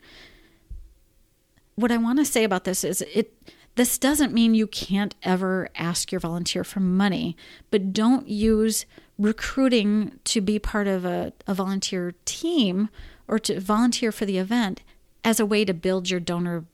What 1.75 1.89
I 1.89 1.95
want 1.95 2.19
to 2.19 2.25
say 2.25 2.43
about 2.43 2.65
this 2.65 2.83
is 2.83 2.99
it 3.13 3.33
this 3.75 3.97
doesn't 3.97 4.33
mean 4.33 4.53
you 4.53 4.67
can't 4.67 5.15
ever 5.23 5.69
ask 5.73 6.11
your 6.11 6.19
volunteer 6.19 6.65
for 6.65 6.81
money, 6.81 7.37
but 7.69 7.93
don't 7.93 8.27
use 8.27 8.85
recruiting 9.17 10.19
to 10.25 10.41
be 10.41 10.59
part 10.59 10.87
of 10.87 11.05
a, 11.05 11.31
a 11.47 11.53
volunteer 11.53 12.13
team 12.25 12.89
or 13.25 13.39
to 13.39 13.57
volunteer 13.61 14.11
for 14.11 14.25
the 14.25 14.37
event 14.37 14.81
as 15.23 15.39
a 15.39 15.45
way 15.45 15.63
to 15.63 15.73
build 15.73 16.09
your 16.09 16.19
donor 16.19 16.65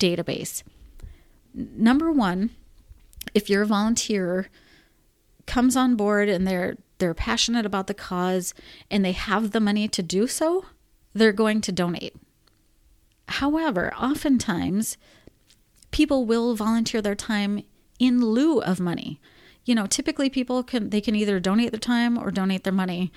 database. 0.00 0.64
Number 1.54 2.10
one, 2.10 2.50
if 3.34 3.48
you're 3.48 3.62
a 3.62 3.66
volunteer 3.66 4.48
comes 5.50 5.76
on 5.76 5.96
board 5.96 6.28
and 6.28 6.46
they're 6.46 6.76
they're 6.98 7.12
passionate 7.12 7.66
about 7.66 7.88
the 7.88 7.94
cause 7.94 8.54
and 8.88 9.04
they 9.04 9.12
have 9.12 9.50
the 9.50 9.58
money 9.58 9.88
to 9.88 10.02
do 10.02 10.28
so, 10.28 10.66
they're 11.12 11.32
going 11.32 11.60
to 11.62 11.72
donate. 11.72 12.14
However, 13.26 13.92
oftentimes 13.94 14.96
people 15.90 16.24
will 16.24 16.54
volunteer 16.54 17.02
their 17.02 17.16
time 17.16 17.64
in 17.98 18.24
lieu 18.24 18.60
of 18.60 18.78
money. 18.78 19.20
You 19.64 19.74
know, 19.74 19.86
typically 19.86 20.30
people 20.30 20.62
can 20.62 20.90
they 20.90 21.00
can 21.00 21.16
either 21.16 21.40
donate 21.40 21.72
their 21.72 21.80
time 21.80 22.16
or 22.16 22.30
donate 22.30 22.62
their 22.62 22.72
money. 22.72 23.12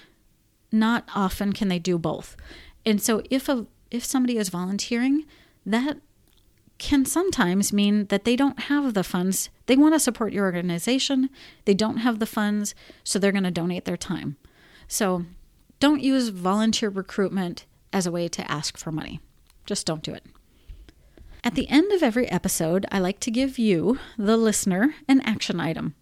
Not 0.72 1.08
often 1.13 1.54
can 1.54 1.67
they 1.67 1.80
do 1.80 2.00
both. 2.00 2.36
And 2.84 3.00
so 3.00 3.22
if 3.30 3.48
a 3.48 3.67
if 3.91 4.04
somebody 4.04 4.38
is 4.38 4.50
volunteering, 4.50 5.26
that 5.67 5.98
can 6.77 7.05
sometimes 7.05 7.71
mean 7.71 8.05
that 8.07 8.25
they 8.25 8.36
don't 8.36 8.62
have 8.62 8.93
the 8.93 9.03
funds. 9.03 9.49
They 9.67 9.75
want 9.75 9.93
to 9.93 9.99
support 9.99 10.33
your 10.33 10.45
organization, 10.45 11.29
they 11.65 11.73
don't 11.73 11.97
have 11.97 12.19
the 12.19 12.25
funds, 12.25 12.75
so 13.03 13.17
they're 13.19 13.31
going 13.31 13.43
to 13.43 13.51
donate 13.51 13.86
their 13.86 13.97
time. 13.97 14.38
So 14.88 15.25
don't 15.79 16.01
use 16.01 16.29
volunteer 16.29 16.89
recruitment 16.89 17.65
as 17.91 18.05
a 18.05 18.12
way 18.12 18.27
to 18.27 18.51
ask 18.51 18.77
for 18.77 18.91
money. 18.91 19.19
Just 19.65 19.86
don't 19.86 20.03
do 20.03 20.13
it. 20.13 20.25
At 21.43 21.55
the 21.55 21.67
end 21.69 21.91
of 21.91 22.01
every 22.01 22.29
episode, 22.29 22.86
I 22.91 22.99
like 22.99 23.19
to 23.21 23.31
give 23.31 23.59
you, 23.59 23.99
the 24.17 24.38
listener, 24.38 24.95
an 25.07 25.21
action 25.21 25.59
item. 25.59 25.95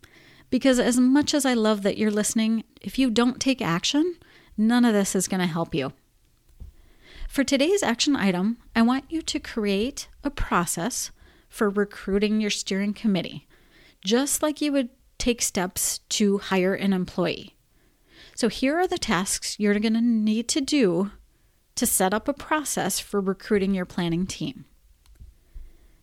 Because 0.51 0.79
as 0.79 0.99
much 0.99 1.33
as 1.33 1.45
I 1.45 1.53
love 1.53 1.81
that 1.81 1.97
you're 1.97 2.11
listening, 2.11 2.63
if 2.81 2.99
you 2.99 3.09
don't 3.09 3.39
take 3.39 3.61
action, 3.61 4.17
none 4.57 4.85
of 4.85 4.93
this 4.93 5.15
is 5.15 5.27
going 5.27 5.39
to 5.39 5.47
help 5.47 5.73
you. 5.73 5.93
For 7.31 7.45
today's 7.45 7.81
action 7.81 8.17
item, 8.17 8.57
I 8.75 8.81
want 8.81 9.05
you 9.07 9.21
to 9.21 9.39
create 9.39 10.09
a 10.21 10.29
process 10.29 11.11
for 11.47 11.69
recruiting 11.69 12.41
your 12.41 12.49
steering 12.49 12.93
committee, 12.93 13.47
just 14.03 14.43
like 14.43 14.59
you 14.59 14.73
would 14.73 14.89
take 15.17 15.41
steps 15.41 15.99
to 16.09 16.39
hire 16.39 16.73
an 16.73 16.91
employee. 16.91 17.55
So, 18.35 18.49
here 18.49 18.77
are 18.77 18.85
the 18.85 18.97
tasks 18.97 19.57
you're 19.57 19.79
going 19.79 19.93
to 19.93 20.01
need 20.01 20.49
to 20.49 20.59
do 20.59 21.11
to 21.75 21.85
set 21.85 22.13
up 22.13 22.27
a 22.27 22.33
process 22.33 22.99
for 22.99 23.21
recruiting 23.21 23.73
your 23.73 23.85
planning 23.85 24.27
team. 24.27 24.65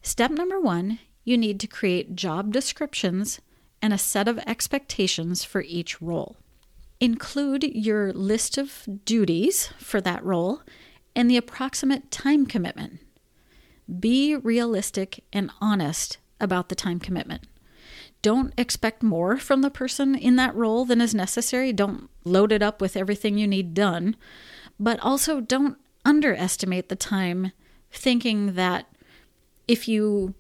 Step 0.01 0.31
number 0.31 0.59
one 0.59 0.99
you 1.25 1.37
need 1.37 1.61
to 1.61 1.67
create 1.67 2.17
job 2.17 2.55
descriptions 2.55 3.39
and 3.83 3.93
a 3.93 3.99
set 3.99 4.29
of 4.29 4.39
expectations 4.47 5.45
for 5.45 5.61
each 5.61 6.01
role. 6.01 6.39
Include 7.01 7.65
your 7.65 8.15
list 8.15 8.57
of 8.57 8.89
duties 9.05 9.69
for 9.79 10.01
that 10.01 10.25
role 10.25 10.63
and 11.19 11.29
the 11.29 11.37
approximate 11.37 12.13
time 12.13 12.47
commitment. 12.47 13.01
Be 13.99 14.37
realistic 14.37 15.25
and 15.33 15.51
honest 15.61 16.19
about 16.41 16.69
the 16.69 16.77
time 16.77 17.01
commitment. 17.01 17.49
Don't 18.23 18.55
expect 18.57 19.03
more 19.03 19.37
from 19.37 19.63
the 19.63 19.71
person 19.71 20.15
in 20.15 20.37
that 20.37 20.55
role 20.55 20.85
than 20.85 21.01
is 21.01 21.17
necessary. 21.17 21.73
Don't 21.73 22.09
load 22.23 22.53
it 22.53 22.63
up 22.63 22.81
with 22.81 22.97
everything 22.97 23.37
you 23.37 23.49
need 23.49 23.75
done. 23.75 24.15
But 24.79 25.01
also 25.01 25.41
don't 25.41 25.77
underestimate 26.05 26.89
the 26.89 26.95
time 26.95 27.51
thinking 27.91 28.55
that 28.55 28.87
if 29.67 29.89
you 29.89 30.35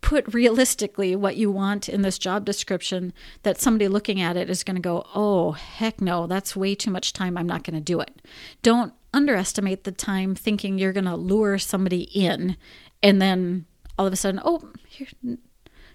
put 0.00 0.32
realistically 0.32 1.16
what 1.16 1.36
you 1.36 1.50
want 1.50 1.88
in 1.88 2.02
this 2.02 2.18
job 2.18 2.44
description 2.44 3.12
that 3.42 3.60
somebody 3.60 3.88
looking 3.88 4.20
at 4.20 4.36
it 4.36 4.48
is 4.48 4.62
going 4.62 4.76
to 4.76 4.80
go, 4.80 5.04
oh, 5.12 5.52
heck 5.52 6.00
no, 6.00 6.28
that's 6.28 6.54
way 6.54 6.76
too 6.76 6.92
much 6.92 7.12
time. 7.12 7.36
I'm 7.36 7.48
not 7.48 7.64
going 7.64 7.74
to 7.74 7.80
do 7.80 7.98
it. 7.98 8.22
Don't 8.62 8.92
underestimate 9.14 9.84
the 9.84 9.92
time 9.92 10.34
thinking 10.34 10.78
you're 10.78 10.92
going 10.92 11.04
to 11.04 11.16
lure 11.16 11.58
somebody 11.58 12.02
in 12.02 12.56
and 13.02 13.20
then 13.20 13.66
all 13.98 14.06
of 14.06 14.12
a 14.12 14.16
sudden, 14.16 14.40
oh, 14.44 14.70
here, 14.88 15.08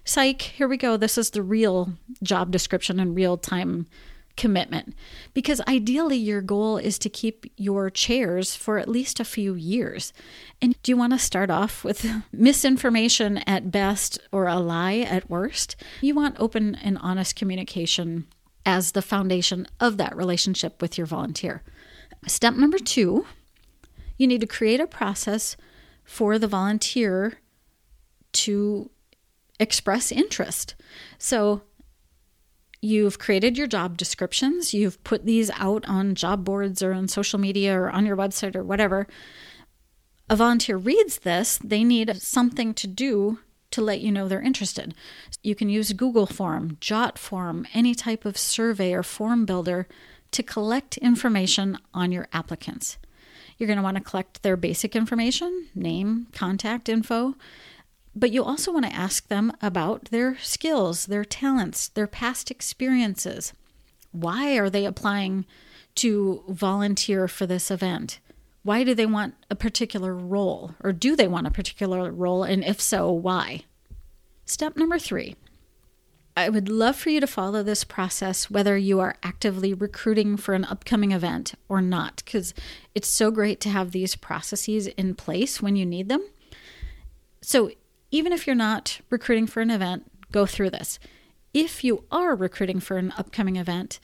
psych, 0.04 0.40
here 0.40 0.68
we 0.68 0.76
go. 0.76 0.96
This 0.96 1.18
is 1.18 1.30
the 1.30 1.42
real 1.42 1.92
job 2.22 2.50
description 2.50 3.00
and 3.00 3.14
real 3.14 3.36
time 3.36 3.86
commitment. 4.36 4.94
Because 5.34 5.60
ideally, 5.68 6.16
your 6.16 6.40
goal 6.40 6.78
is 6.78 6.98
to 7.00 7.10
keep 7.10 7.46
your 7.56 7.90
chairs 7.90 8.54
for 8.54 8.78
at 8.78 8.88
least 8.88 9.20
a 9.20 9.24
few 9.24 9.54
years. 9.54 10.12
And 10.62 10.80
do 10.82 10.92
you 10.92 10.96
want 10.96 11.12
to 11.12 11.18
start 11.18 11.50
off 11.50 11.84
with 11.84 12.06
misinformation 12.32 13.38
at 13.38 13.70
best 13.70 14.18
or 14.32 14.46
a 14.46 14.56
lie 14.56 14.98
at 14.98 15.28
worst? 15.28 15.76
You 16.00 16.14
want 16.14 16.36
open 16.38 16.76
and 16.76 16.96
honest 16.98 17.36
communication 17.36 18.26
as 18.64 18.92
the 18.92 19.02
foundation 19.02 19.66
of 19.80 19.96
that 19.96 20.16
relationship 20.16 20.80
with 20.80 20.96
your 20.96 21.06
volunteer. 21.06 21.62
Step 22.26 22.54
number 22.54 22.78
two 22.78 23.26
you 24.16 24.26
need 24.26 24.42
to 24.42 24.46
create 24.46 24.80
a 24.80 24.86
process 24.86 25.56
for 26.04 26.38
the 26.38 26.46
volunteer 26.46 27.38
to 28.32 28.90
express 29.58 30.12
interest. 30.12 30.74
So, 31.16 31.62
You've 32.82 33.18
created 33.18 33.58
your 33.58 33.66
job 33.66 33.98
descriptions. 33.98 34.72
You've 34.72 35.02
put 35.04 35.26
these 35.26 35.50
out 35.56 35.86
on 35.86 36.14
job 36.14 36.44
boards 36.44 36.82
or 36.82 36.94
on 36.94 37.08
social 37.08 37.38
media 37.38 37.78
or 37.78 37.90
on 37.90 38.06
your 38.06 38.16
website 38.16 38.56
or 38.56 38.64
whatever. 38.64 39.06
A 40.30 40.36
volunteer 40.36 40.78
reads 40.78 41.18
this, 41.18 41.58
they 41.62 41.84
need 41.84 42.16
something 42.22 42.72
to 42.74 42.86
do 42.86 43.40
to 43.72 43.82
let 43.82 44.00
you 44.00 44.10
know 44.10 44.26
they're 44.26 44.40
interested. 44.40 44.94
You 45.42 45.54
can 45.54 45.68
use 45.68 45.92
Google 45.92 46.26
Form, 46.26 46.78
Jot 46.80 47.18
Form, 47.18 47.66
any 47.74 47.94
type 47.94 48.24
of 48.24 48.38
survey 48.38 48.94
or 48.94 49.02
form 49.02 49.44
builder 49.44 49.86
to 50.32 50.42
collect 50.42 50.96
information 50.98 51.78
on 51.92 52.12
your 52.12 52.28
applicants. 52.32 52.98
You're 53.58 53.66
going 53.66 53.76
to 53.78 53.82
want 53.82 53.98
to 53.98 54.02
collect 54.02 54.42
their 54.42 54.56
basic 54.56 54.96
information, 54.96 55.68
name, 55.74 56.28
contact 56.32 56.88
info, 56.88 57.34
but 58.14 58.30
you 58.32 58.42
also 58.42 58.72
want 58.72 58.86
to 58.86 58.94
ask 58.94 59.28
them 59.28 59.52
about 59.62 60.06
their 60.06 60.38
skills, 60.38 61.06
their 61.06 61.24
talents, 61.24 61.88
their 61.88 62.06
past 62.06 62.50
experiences. 62.50 63.52
Why 64.12 64.56
are 64.58 64.70
they 64.70 64.86
applying 64.86 65.44
to 65.96 66.42
volunteer 66.48 67.28
for 67.28 67.46
this 67.46 67.70
event? 67.70 68.18
Why 68.62 68.84
do 68.84 68.94
they 68.94 69.06
want 69.06 69.34
a 69.48 69.54
particular 69.54 70.14
role? 70.14 70.74
Or 70.80 70.92
do 70.92 71.16
they 71.16 71.28
want 71.28 71.46
a 71.46 71.50
particular 71.50 72.10
role? 72.10 72.42
And 72.42 72.64
if 72.64 72.80
so, 72.80 73.10
why? 73.10 73.64
Step 74.44 74.76
number 74.76 74.98
three 74.98 75.36
I 76.40 76.48
would 76.48 76.70
love 76.70 76.96
for 76.96 77.10
you 77.10 77.20
to 77.20 77.26
follow 77.26 77.62
this 77.62 77.84
process 77.84 78.50
whether 78.50 78.76
you 78.76 78.98
are 78.98 79.16
actively 79.22 79.74
recruiting 79.74 80.38
for 80.38 80.54
an 80.54 80.64
upcoming 80.64 81.12
event 81.12 81.54
or 81.68 81.82
not, 81.82 82.22
because 82.24 82.54
it's 82.94 83.08
so 83.08 83.30
great 83.30 83.60
to 83.60 83.68
have 83.68 83.92
these 83.92 84.16
processes 84.16 84.86
in 84.86 85.14
place 85.14 85.60
when 85.60 85.76
you 85.76 85.84
need 85.84 86.08
them. 86.08 86.26
So, 87.42 87.70
even 88.10 88.32
if 88.32 88.46
you're 88.46 88.56
not 88.56 89.00
recruiting 89.10 89.46
for 89.46 89.60
an 89.60 89.70
event, 89.70 90.10
go 90.32 90.46
through 90.46 90.70
this. 90.70 90.98
If 91.52 91.84
you 91.84 92.04
are 92.10 92.34
recruiting 92.34 92.80
for 92.80 92.96
an 92.96 93.12
upcoming 93.18 93.56
event, 93.56 94.00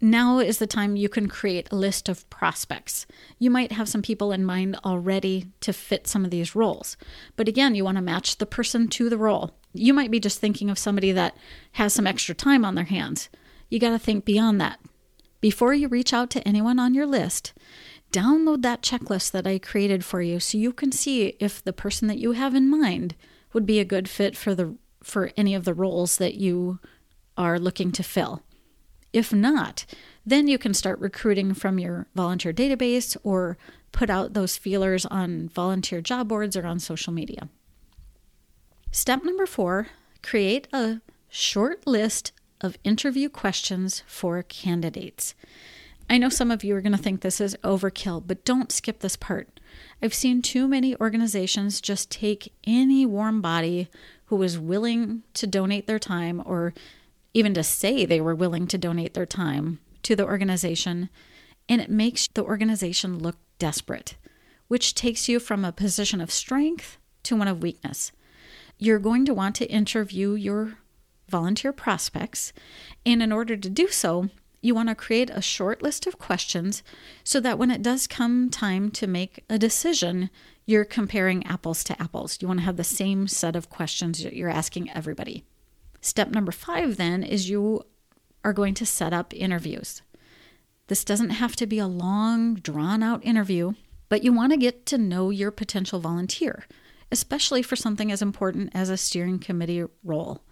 now 0.00 0.38
is 0.38 0.58
the 0.58 0.66
time 0.68 0.94
you 0.94 1.08
can 1.08 1.28
create 1.28 1.68
a 1.70 1.76
list 1.76 2.08
of 2.08 2.28
prospects. 2.30 3.04
You 3.38 3.50
might 3.50 3.72
have 3.72 3.88
some 3.88 4.02
people 4.02 4.30
in 4.30 4.44
mind 4.44 4.76
already 4.84 5.46
to 5.60 5.72
fit 5.72 6.06
some 6.06 6.24
of 6.24 6.30
these 6.30 6.54
roles. 6.54 6.96
But 7.34 7.48
again, 7.48 7.74
you 7.74 7.84
want 7.84 7.96
to 7.96 8.02
match 8.02 8.38
the 8.38 8.46
person 8.46 8.86
to 8.88 9.10
the 9.10 9.18
role. 9.18 9.56
You 9.74 9.94
might 9.94 10.10
be 10.10 10.20
just 10.20 10.38
thinking 10.38 10.70
of 10.70 10.78
somebody 10.78 11.12
that 11.12 11.36
has 11.72 11.92
some 11.92 12.06
extra 12.06 12.34
time 12.34 12.64
on 12.64 12.74
their 12.74 12.84
hands. 12.84 13.28
You 13.68 13.78
got 13.78 13.90
to 13.90 13.98
think 13.98 14.24
beyond 14.24 14.60
that. 14.60 14.80
Before 15.40 15.74
you 15.74 15.88
reach 15.88 16.12
out 16.12 16.30
to 16.30 16.46
anyone 16.46 16.78
on 16.78 16.94
your 16.94 17.06
list, 17.06 17.52
download 18.12 18.62
that 18.62 18.82
checklist 18.82 19.30
that 19.32 19.46
I 19.46 19.58
created 19.58 20.04
for 20.04 20.20
you 20.20 20.38
so 20.38 20.58
you 20.58 20.72
can 20.72 20.92
see 20.92 21.36
if 21.40 21.64
the 21.64 21.72
person 21.72 22.06
that 22.08 22.18
you 22.18 22.32
have 22.32 22.54
in 22.54 22.68
mind 22.68 23.14
would 23.52 23.66
be 23.66 23.80
a 23.80 23.84
good 23.84 24.08
fit 24.08 24.36
for 24.36 24.54
the 24.54 24.76
for 25.02 25.32
any 25.36 25.54
of 25.54 25.64
the 25.64 25.74
roles 25.74 26.18
that 26.18 26.34
you 26.34 26.78
are 27.36 27.58
looking 27.58 27.90
to 27.92 28.04
fill. 28.04 28.42
If 29.12 29.32
not, 29.32 29.84
then 30.24 30.46
you 30.46 30.58
can 30.58 30.74
start 30.74 31.00
recruiting 31.00 31.54
from 31.54 31.78
your 31.78 32.06
volunteer 32.14 32.52
database 32.52 33.16
or 33.24 33.58
put 33.90 34.08
out 34.08 34.32
those 34.32 34.56
feelers 34.56 35.04
on 35.06 35.48
volunteer 35.48 36.00
job 36.00 36.28
boards 36.28 36.56
or 36.56 36.66
on 36.66 36.78
social 36.78 37.12
media. 37.12 37.48
Step 38.94 39.24
number 39.24 39.46
4, 39.46 39.86
create 40.22 40.68
a 40.70 41.00
short 41.30 41.86
list 41.86 42.30
of 42.60 42.76
interview 42.84 43.30
questions 43.30 44.02
for 44.06 44.42
candidates. 44.42 45.34
I 46.10 46.18
know 46.18 46.28
some 46.28 46.50
of 46.50 46.62
you 46.62 46.76
are 46.76 46.82
going 46.82 46.92
to 46.92 46.98
think 46.98 47.22
this 47.22 47.40
is 47.40 47.56
overkill, 47.64 48.22
but 48.26 48.44
don't 48.44 48.70
skip 48.70 49.00
this 49.00 49.16
part. 49.16 49.60
I've 50.02 50.12
seen 50.12 50.42
too 50.42 50.68
many 50.68 50.94
organizations 50.96 51.80
just 51.80 52.10
take 52.10 52.52
any 52.64 53.06
warm 53.06 53.40
body 53.40 53.88
who 54.26 54.42
is 54.42 54.58
willing 54.58 55.22
to 55.34 55.46
donate 55.46 55.86
their 55.86 55.98
time 55.98 56.42
or 56.44 56.74
even 57.32 57.54
to 57.54 57.62
say 57.62 58.04
they 58.04 58.20
were 58.20 58.34
willing 58.34 58.66
to 58.66 58.76
donate 58.76 59.14
their 59.14 59.24
time 59.24 59.80
to 60.02 60.14
the 60.14 60.26
organization, 60.26 61.08
and 61.66 61.80
it 61.80 61.90
makes 61.90 62.28
the 62.34 62.44
organization 62.44 63.18
look 63.18 63.36
desperate, 63.58 64.16
which 64.68 64.94
takes 64.94 65.30
you 65.30 65.40
from 65.40 65.64
a 65.64 65.72
position 65.72 66.20
of 66.20 66.30
strength 66.30 66.98
to 67.22 67.34
one 67.34 67.48
of 67.48 67.62
weakness. 67.62 68.12
You're 68.78 68.98
going 68.98 69.24
to 69.26 69.34
want 69.34 69.54
to 69.56 69.70
interview 69.70 70.32
your 70.32 70.78
volunteer 71.28 71.72
prospects, 71.72 72.52
and 73.06 73.22
in 73.22 73.32
order 73.32 73.56
to 73.56 73.70
do 73.70 73.88
so, 73.88 74.28
you 74.60 74.74
want 74.74 74.88
to 74.88 74.94
create 74.94 75.30
a 75.30 75.42
short 75.42 75.82
list 75.82 76.06
of 76.06 76.18
questions 76.18 76.82
so 77.24 77.40
that 77.40 77.58
when 77.58 77.70
it 77.70 77.82
does 77.82 78.06
come 78.06 78.48
time 78.48 78.90
to 78.92 79.06
make 79.06 79.44
a 79.50 79.58
decision, 79.58 80.30
you're 80.66 80.84
comparing 80.84 81.44
apples 81.46 81.82
to 81.84 82.00
apples. 82.00 82.38
You 82.40 82.48
want 82.48 82.60
to 82.60 82.66
have 82.66 82.76
the 82.76 82.84
same 82.84 83.26
set 83.26 83.56
of 83.56 83.70
questions 83.70 84.22
that 84.22 84.34
you're 84.34 84.48
asking 84.48 84.90
everybody. 84.90 85.44
Step 86.00 86.30
number 86.30 86.52
five, 86.52 86.96
then, 86.96 87.22
is 87.22 87.50
you 87.50 87.82
are 88.44 88.52
going 88.52 88.74
to 88.74 88.86
set 88.86 89.12
up 89.12 89.34
interviews. 89.34 90.02
This 90.86 91.04
doesn't 91.04 91.30
have 91.30 91.56
to 91.56 91.66
be 91.66 91.78
a 91.78 91.86
long, 91.86 92.56
drawn 92.56 93.02
out 93.02 93.24
interview, 93.24 93.72
but 94.08 94.22
you 94.22 94.32
want 94.32 94.52
to 94.52 94.58
get 94.58 94.84
to 94.86 94.98
know 94.98 95.30
your 95.30 95.50
potential 95.50 96.00
volunteer, 96.00 96.66
especially 97.12 97.62
for 97.62 97.76
something 97.76 98.10
as 98.10 98.22
important 98.22 98.70
as 98.74 98.88
a 98.88 98.96
steering 98.96 99.38
committee 99.38 99.84
role. 100.02 100.42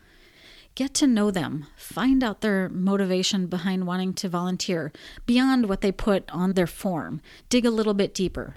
Get 0.77 0.94
to 0.94 1.07
know 1.07 1.31
them. 1.31 1.66
Find 1.77 2.23
out 2.23 2.42
their 2.42 2.68
motivation 2.68 3.49
behind 3.49 3.87
wanting 3.87 4.14
to 4.14 4.29
volunteer 4.29 4.92
beyond 5.27 5.68
what 5.68 5.81
they 5.81 5.90
put 5.90 6.31
on 6.31 6.53
their 6.53 6.66
form. 6.68 7.20
Dig 7.49 7.66
a 7.66 7.70
little 7.70 7.94
bit 7.94 8.14
deeper. 8.14 8.55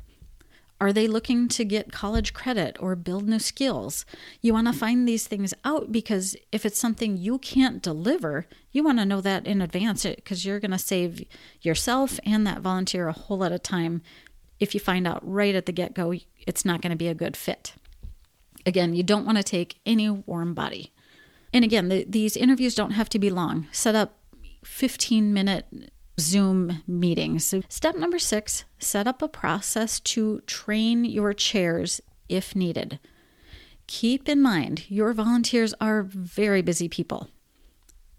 Are 0.80 0.94
they 0.94 1.08
looking 1.08 1.48
to 1.48 1.64
get 1.64 1.94
college 1.94 2.34
credit 2.34 2.76
or 2.80 2.96
build 2.96 3.28
new 3.28 3.40
skills? 3.40 4.06
You 4.42 4.54
want 4.54 4.68
to 4.68 4.74
find 4.74 5.08
these 5.08 5.26
things 5.26 5.54
out 5.64 5.92
because 5.92 6.36
if 6.52 6.66
it's 6.66 6.80
something 6.80 7.16
you 7.16 7.38
can't 7.38 7.82
deliver, 7.82 8.48
you 8.72 8.84
want 8.84 9.00
to 9.00 9.06
know 9.06 9.22
that 9.22 9.48
in 9.48 9.62
advance 9.62 10.06
eh, 10.06 10.16
because 10.16 10.46
you're 10.46 10.60
going 10.60 10.72
to 10.72 10.78
save 10.78 11.26
yourself 11.62 12.20
and 12.26 12.46
that 12.46 12.60
volunteer 12.60 13.08
a 13.08 13.14
whole 13.14 13.38
lot 13.38 13.54
of 13.54 13.64
time 13.64 14.02
if 14.60 14.74
you 14.74 14.80
find 14.80 15.08
out 15.08 15.22
right 15.26 15.56
at 15.56 15.66
the 15.66 15.72
get 15.72 15.94
go 15.94 16.14
it's 16.46 16.66
not 16.66 16.82
going 16.82 16.92
to 16.92 16.98
be 16.98 17.08
a 17.08 17.16
good 17.16 17.38
fit. 17.38 17.74
Again, 18.66 18.94
you 18.94 19.04
don't 19.04 19.26
want 19.26 19.38
to 19.38 19.44
take 19.44 19.80
any 19.86 20.10
warm 20.10 20.54
body. 20.54 20.94
And 21.54 21.64
again, 21.64 21.90
the, 21.90 22.06
these 22.08 22.36
interviews 22.36 22.76
don't 22.76 22.92
have 22.92 23.10
to 23.10 23.20
be 23.20 23.30
long. 23.30 23.68
Set 23.72 23.96
up 23.96 24.18
15 24.64 25.34
minute 25.34 25.92
Zoom 26.20 26.84
meetings. 26.88 27.46
So 27.46 27.62
step 27.70 27.96
number 27.96 28.20
six 28.20 28.66
set 28.80 29.08
up 29.08 29.22
a 29.22 29.28
process 29.28 30.00
to 30.02 30.42
train 30.42 31.06
your 31.06 31.34
chairs 31.34 32.02
if 32.30 32.56
needed. 32.56 33.00
Keep 33.88 34.30
in 34.30 34.42
mind, 34.42 34.90
your 34.90 35.14
volunteers 35.14 35.74
are 35.82 36.04
very 36.04 36.62
busy 36.62 36.88
people. 36.88 37.30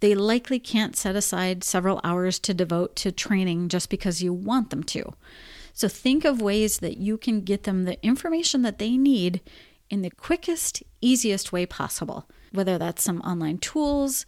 They 0.00 0.14
likely 0.14 0.58
can't 0.58 0.96
set 0.96 1.16
aside 1.16 1.64
several 1.64 2.00
hours 2.04 2.38
to 2.40 2.52
devote 2.52 2.94
to 2.96 3.12
training 3.12 3.68
just 3.68 3.88
because 3.88 4.22
you 4.22 4.32
want 4.32 4.70
them 4.70 4.82
to. 4.84 5.14
So 5.72 5.88
think 5.88 6.24
of 6.24 6.42
ways 6.42 6.78
that 6.78 6.98
you 6.98 7.16
can 7.16 7.40
get 7.40 7.62
them 7.62 7.84
the 7.84 8.04
information 8.04 8.62
that 8.62 8.78
they 8.78 8.96
need 8.96 9.40
in 9.90 10.02
the 10.02 10.10
quickest, 10.10 10.82
easiest 11.00 11.52
way 11.52 11.66
possible 11.66 12.28
whether 12.54 12.78
that's 12.78 13.02
some 13.02 13.20
online 13.22 13.58
tools, 13.58 14.24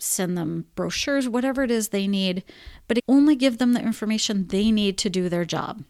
send 0.00 0.36
them 0.36 0.64
brochures, 0.74 1.28
whatever 1.28 1.62
it 1.62 1.70
is 1.70 1.88
they 1.88 2.08
need, 2.08 2.42
but 2.88 2.98
only 3.06 3.36
give 3.36 3.58
them 3.58 3.74
the 3.74 3.82
information 3.82 4.48
they 4.48 4.70
need 4.70 4.96
to 4.98 5.10
do 5.10 5.28
their 5.28 5.44
job. 5.44 5.84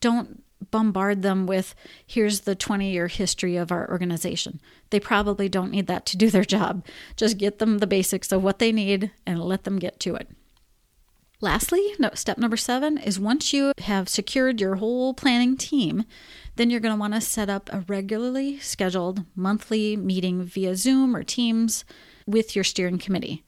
Don't 0.00 0.42
bombard 0.70 1.22
them 1.22 1.46
with, 1.46 1.74
here's 2.06 2.40
the 2.40 2.54
20 2.54 2.90
year 2.90 3.08
history 3.08 3.56
of 3.56 3.70
our 3.70 3.88
organization. 3.90 4.60
They 4.90 5.00
probably 5.00 5.48
don't 5.48 5.70
need 5.70 5.86
that 5.88 6.06
to 6.06 6.16
do 6.16 6.30
their 6.30 6.44
job. 6.44 6.86
Just 7.16 7.36
get 7.36 7.58
them 7.58 7.78
the 7.78 7.86
basics 7.86 8.32
of 8.32 8.42
what 8.42 8.58
they 8.58 8.72
need 8.72 9.10
and 9.26 9.42
let 9.42 9.64
them 9.64 9.78
get 9.78 10.00
to 10.00 10.14
it. 10.14 10.28
Lastly, 11.42 11.84
no, 11.98 12.10
step 12.14 12.38
number 12.38 12.56
seven 12.56 12.96
is 12.98 13.18
once 13.18 13.52
you 13.52 13.72
have 13.78 14.08
secured 14.08 14.60
your 14.60 14.76
whole 14.76 15.12
planning 15.12 15.56
team, 15.56 16.04
then 16.54 16.70
you're 16.70 16.78
going 16.78 16.94
to 16.94 17.00
want 17.00 17.14
to 17.14 17.20
set 17.20 17.50
up 17.50 17.68
a 17.72 17.80
regularly 17.88 18.60
scheduled 18.60 19.24
monthly 19.34 19.96
meeting 19.96 20.44
via 20.44 20.76
Zoom 20.76 21.16
or 21.16 21.24
Teams 21.24 21.84
with 22.28 22.54
your 22.54 22.62
steering 22.62 22.96
committee. 22.96 23.42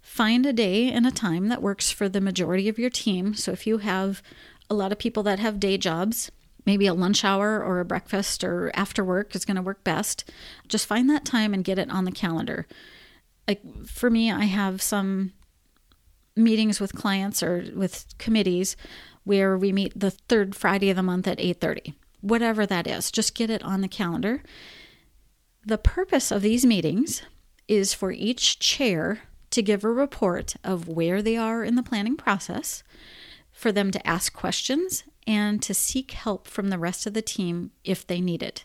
Find 0.00 0.46
a 0.46 0.52
day 0.52 0.90
and 0.90 1.06
a 1.06 1.10
time 1.10 1.48
that 1.48 1.60
works 1.60 1.90
for 1.90 2.08
the 2.08 2.22
majority 2.22 2.70
of 2.70 2.78
your 2.78 2.88
team. 2.88 3.34
So 3.34 3.52
if 3.52 3.66
you 3.66 3.78
have 3.78 4.22
a 4.70 4.74
lot 4.74 4.90
of 4.90 4.98
people 4.98 5.22
that 5.24 5.38
have 5.38 5.60
day 5.60 5.76
jobs, 5.76 6.32
maybe 6.64 6.86
a 6.86 6.94
lunch 6.94 7.22
hour 7.22 7.62
or 7.62 7.80
a 7.80 7.84
breakfast 7.84 8.44
or 8.44 8.70
after 8.72 9.04
work 9.04 9.34
is 9.34 9.44
going 9.44 9.56
to 9.56 9.62
work 9.62 9.84
best. 9.84 10.24
Just 10.68 10.86
find 10.86 11.10
that 11.10 11.26
time 11.26 11.52
and 11.52 11.62
get 11.62 11.78
it 11.78 11.90
on 11.90 12.06
the 12.06 12.12
calendar. 12.12 12.66
Like 13.46 13.60
for 13.84 14.08
me, 14.08 14.30
I 14.30 14.44
have 14.44 14.80
some 14.80 15.34
meetings 16.36 16.80
with 16.80 16.94
clients 16.94 17.42
or 17.42 17.64
with 17.74 18.04
committees 18.18 18.76
where 19.24 19.56
we 19.56 19.72
meet 19.72 19.98
the 19.98 20.10
third 20.10 20.54
Friday 20.54 20.90
of 20.90 20.96
the 20.96 21.02
month 21.02 21.26
at 21.26 21.40
8:30. 21.40 21.94
Whatever 22.20 22.66
that 22.66 22.86
is, 22.86 23.10
just 23.10 23.34
get 23.34 23.50
it 23.50 23.62
on 23.62 23.80
the 23.80 23.88
calendar. 23.88 24.42
The 25.64 25.78
purpose 25.78 26.30
of 26.30 26.42
these 26.42 26.64
meetings 26.64 27.22
is 27.66 27.92
for 27.92 28.12
each 28.12 28.58
chair 28.58 29.22
to 29.50 29.62
give 29.62 29.84
a 29.84 29.90
report 29.90 30.54
of 30.62 30.88
where 30.88 31.22
they 31.22 31.36
are 31.36 31.64
in 31.64 31.74
the 31.74 31.82
planning 31.82 32.16
process, 32.16 32.82
for 33.52 33.72
them 33.72 33.90
to 33.90 34.06
ask 34.06 34.32
questions 34.32 35.04
and 35.26 35.62
to 35.62 35.74
seek 35.74 36.12
help 36.12 36.46
from 36.46 36.68
the 36.68 36.78
rest 36.78 37.06
of 37.06 37.14
the 37.14 37.22
team 37.22 37.72
if 37.82 38.06
they 38.06 38.20
need 38.20 38.42
it. 38.42 38.64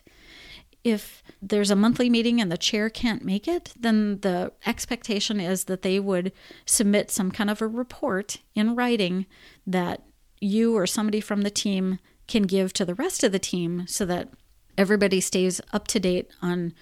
If 0.84 1.22
there's 1.40 1.70
a 1.70 1.76
monthly 1.76 2.10
meeting 2.10 2.40
and 2.40 2.50
the 2.50 2.58
chair 2.58 2.90
can't 2.90 3.24
make 3.24 3.46
it, 3.46 3.72
then 3.78 4.20
the 4.20 4.52
expectation 4.66 5.40
is 5.40 5.64
that 5.64 5.82
they 5.82 6.00
would 6.00 6.32
submit 6.66 7.10
some 7.10 7.30
kind 7.30 7.48
of 7.48 7.62
a 7.62 7.68
report 7.68 8.38
in 8.54 8.74
writing 8.74 9.26
that 9.66 10.02
you 10.40 10.76
or 10.76 10.86
somebody 10.86 11.20
from 11.20 11.42
the 11.42 11.50
team 11.50 11.98
can 12.26 12.44
give 12.44 12.72
to 12.72 12.84
the 12.84 12.94
rest 12.94 13.22
of 13.22 13.30
the 13.30 13.38
team 13.38 13.84
so 13.86 14.04
that 14.06 14.30
everybody 14.76 15.20
stays 15.20 15.60
up 15.72 15.86
to 15.88 16.00
date 16.00 16.30
on 16.40 16.72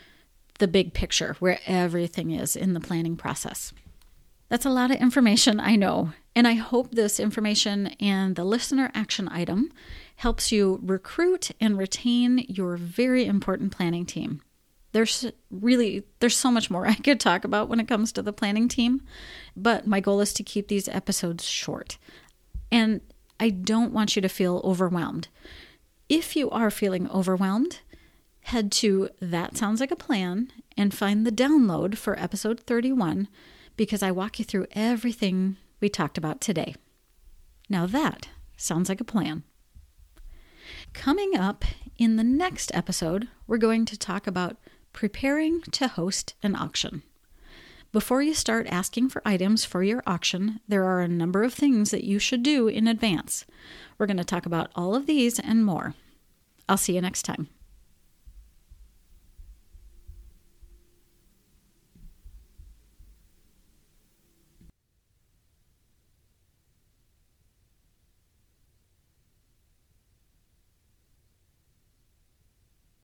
the 0.59 0.69
big 0.69 0.95
picture 0.95 1.37
where 1.39 1.59
everything 1.67 2.31
is 2.31 2.57
in 2.57 2.73
the 2.73 2.81
planning 2.81 3.17
process. 3.17 3.73
That's 4.49 4.67
a 4.67 4.71
lot 4.71 4.91
of 4.91 4.99
information, 4.99 5.61
I 5.61 5.77
know, 5.77 6.13
and 6.35 6.47
I 6.47 6.55
hope 6.55 6.93
this 6.93 7.21
information 7.21 7.89
and 8.01 8.37
the 8.37 8.45
listener 8.45 8.91
action 8.95 9.29
item 9.29 9.73
helps 10.21 10.53
you 10.53 10.79
recruit 10.83 11.51
and 11.63 11.79
retain 11.79 12.45
your 12.47 12.77
very 12.77 13.25
important 13.25 13.73
planning 13.73 14.05
team. 14.05 14.43
There's 14.93 15.25
really 15.51 16.05
there's 16.19 16.37
so 16.37 16.51
much 16.51 16.71
more 16.71 16.87
I 16.95 16.95
could 16.95 17.19
talk 17.19 17.43
about 17.43 17.71
when 17.71 17.81
it 17.81 17.89
comes 17.89 18.13
to 18.13 18.23
the 18.23 18.33
planning 18.33 18.69
team, 18.69 19.01
but 19.57 19.87
my 19.87 20.01
goal 20.01 20.21
is 20.21 20.35
to 20.35 20.43
keep 20.43 20.69
these 20.69 20.89
episodes 20.89 21.45
short. 21.47 21.97
And 22.71 23.01
I 23.41 23.49
don't 23.49 23.95
want 23.95 24.15
you 24.15 24.21
to 24.21 24.29
feel 24.29 24.61
overwhelmed. 24.63 25.29
If 26.11 26.37
you 26.37 26.51
are 26.51 26.71
feeling 26.71 27.09
overwhelmed, 27.11 27.79
head 28.43 28.71
to 28.73 29.09
That 29.23 29.57
Sounds 29.57 29.81
Like 29.81 29.91
a 29.91 29.97
Plan 29.97 30.53
and 30.77 30.93
find 30.93 31.27
the 31.27 31.33
download 31.33 31.97
for 31.97 32.19
episode 32.19 32.61
31 32.61 33.27
because 33.75 34.03
I 34.03 34.11
walk 34.11 34.39
you 34.39 34.45
through 34.45 34.67
everything 34.73 35.57
we 35.81 35.89
talked 35.89 36.19
about 36.19 36.43
today. 36.43 36.75
Now 37.71 37.87
that 37.87 38.29
sounds 38.59 38.91
like 38.91 39.01
a 39.01 39.05
plan. 39.05 39.45
Coming 40.93 41.37
up 41.37 41.65
in 41.99 42.17
the 42.17 42.25
next 42.25 42.71
episode, 42.75 43.29
we're 43.47 43.59
going 43.59 43.85
to 43.87 43.99
talk 43.99 44.27
about 44.27 44.57
preparing 44.93 45.63
to 45.63 45.89
host 45.89 46.35
an 46.43 46.55
auction. 46.57 47.03
Before 47.93 48.23
you 48.23 48.35
start 48.35 48.67
asking 48.69 49.09
for 49.09 49.23
items 49.25 49.65
for 49.65 49.83
your 49.83 50.03
auction, 50.07 50.61
there 50.69 50.85
are 50.85 51.01
a 51.01 51.09
number 51.09 51.43
of 51.43 51.55
things 51.55 51.91
that 51.91 52.05
you 52.05 52.19
should 52.19 52.43
do 52.43 52.69
in 52.69 52.87
advance. 52.87 53.45
We're 53.99 54.07
going 54.07 54.17
to 54.17 54.25
talk 54.25 54.47
about 54.47 54.71
all 54.75 54.95
of 54.95 55.07
these 55.07 55.41
and 55.41 55.65
more. 55.65 55.95
I'll 56.69 56.77
see 56.77 56.95
you 56.95 57.01
next 57.01 57.23
time. 57.23 57.49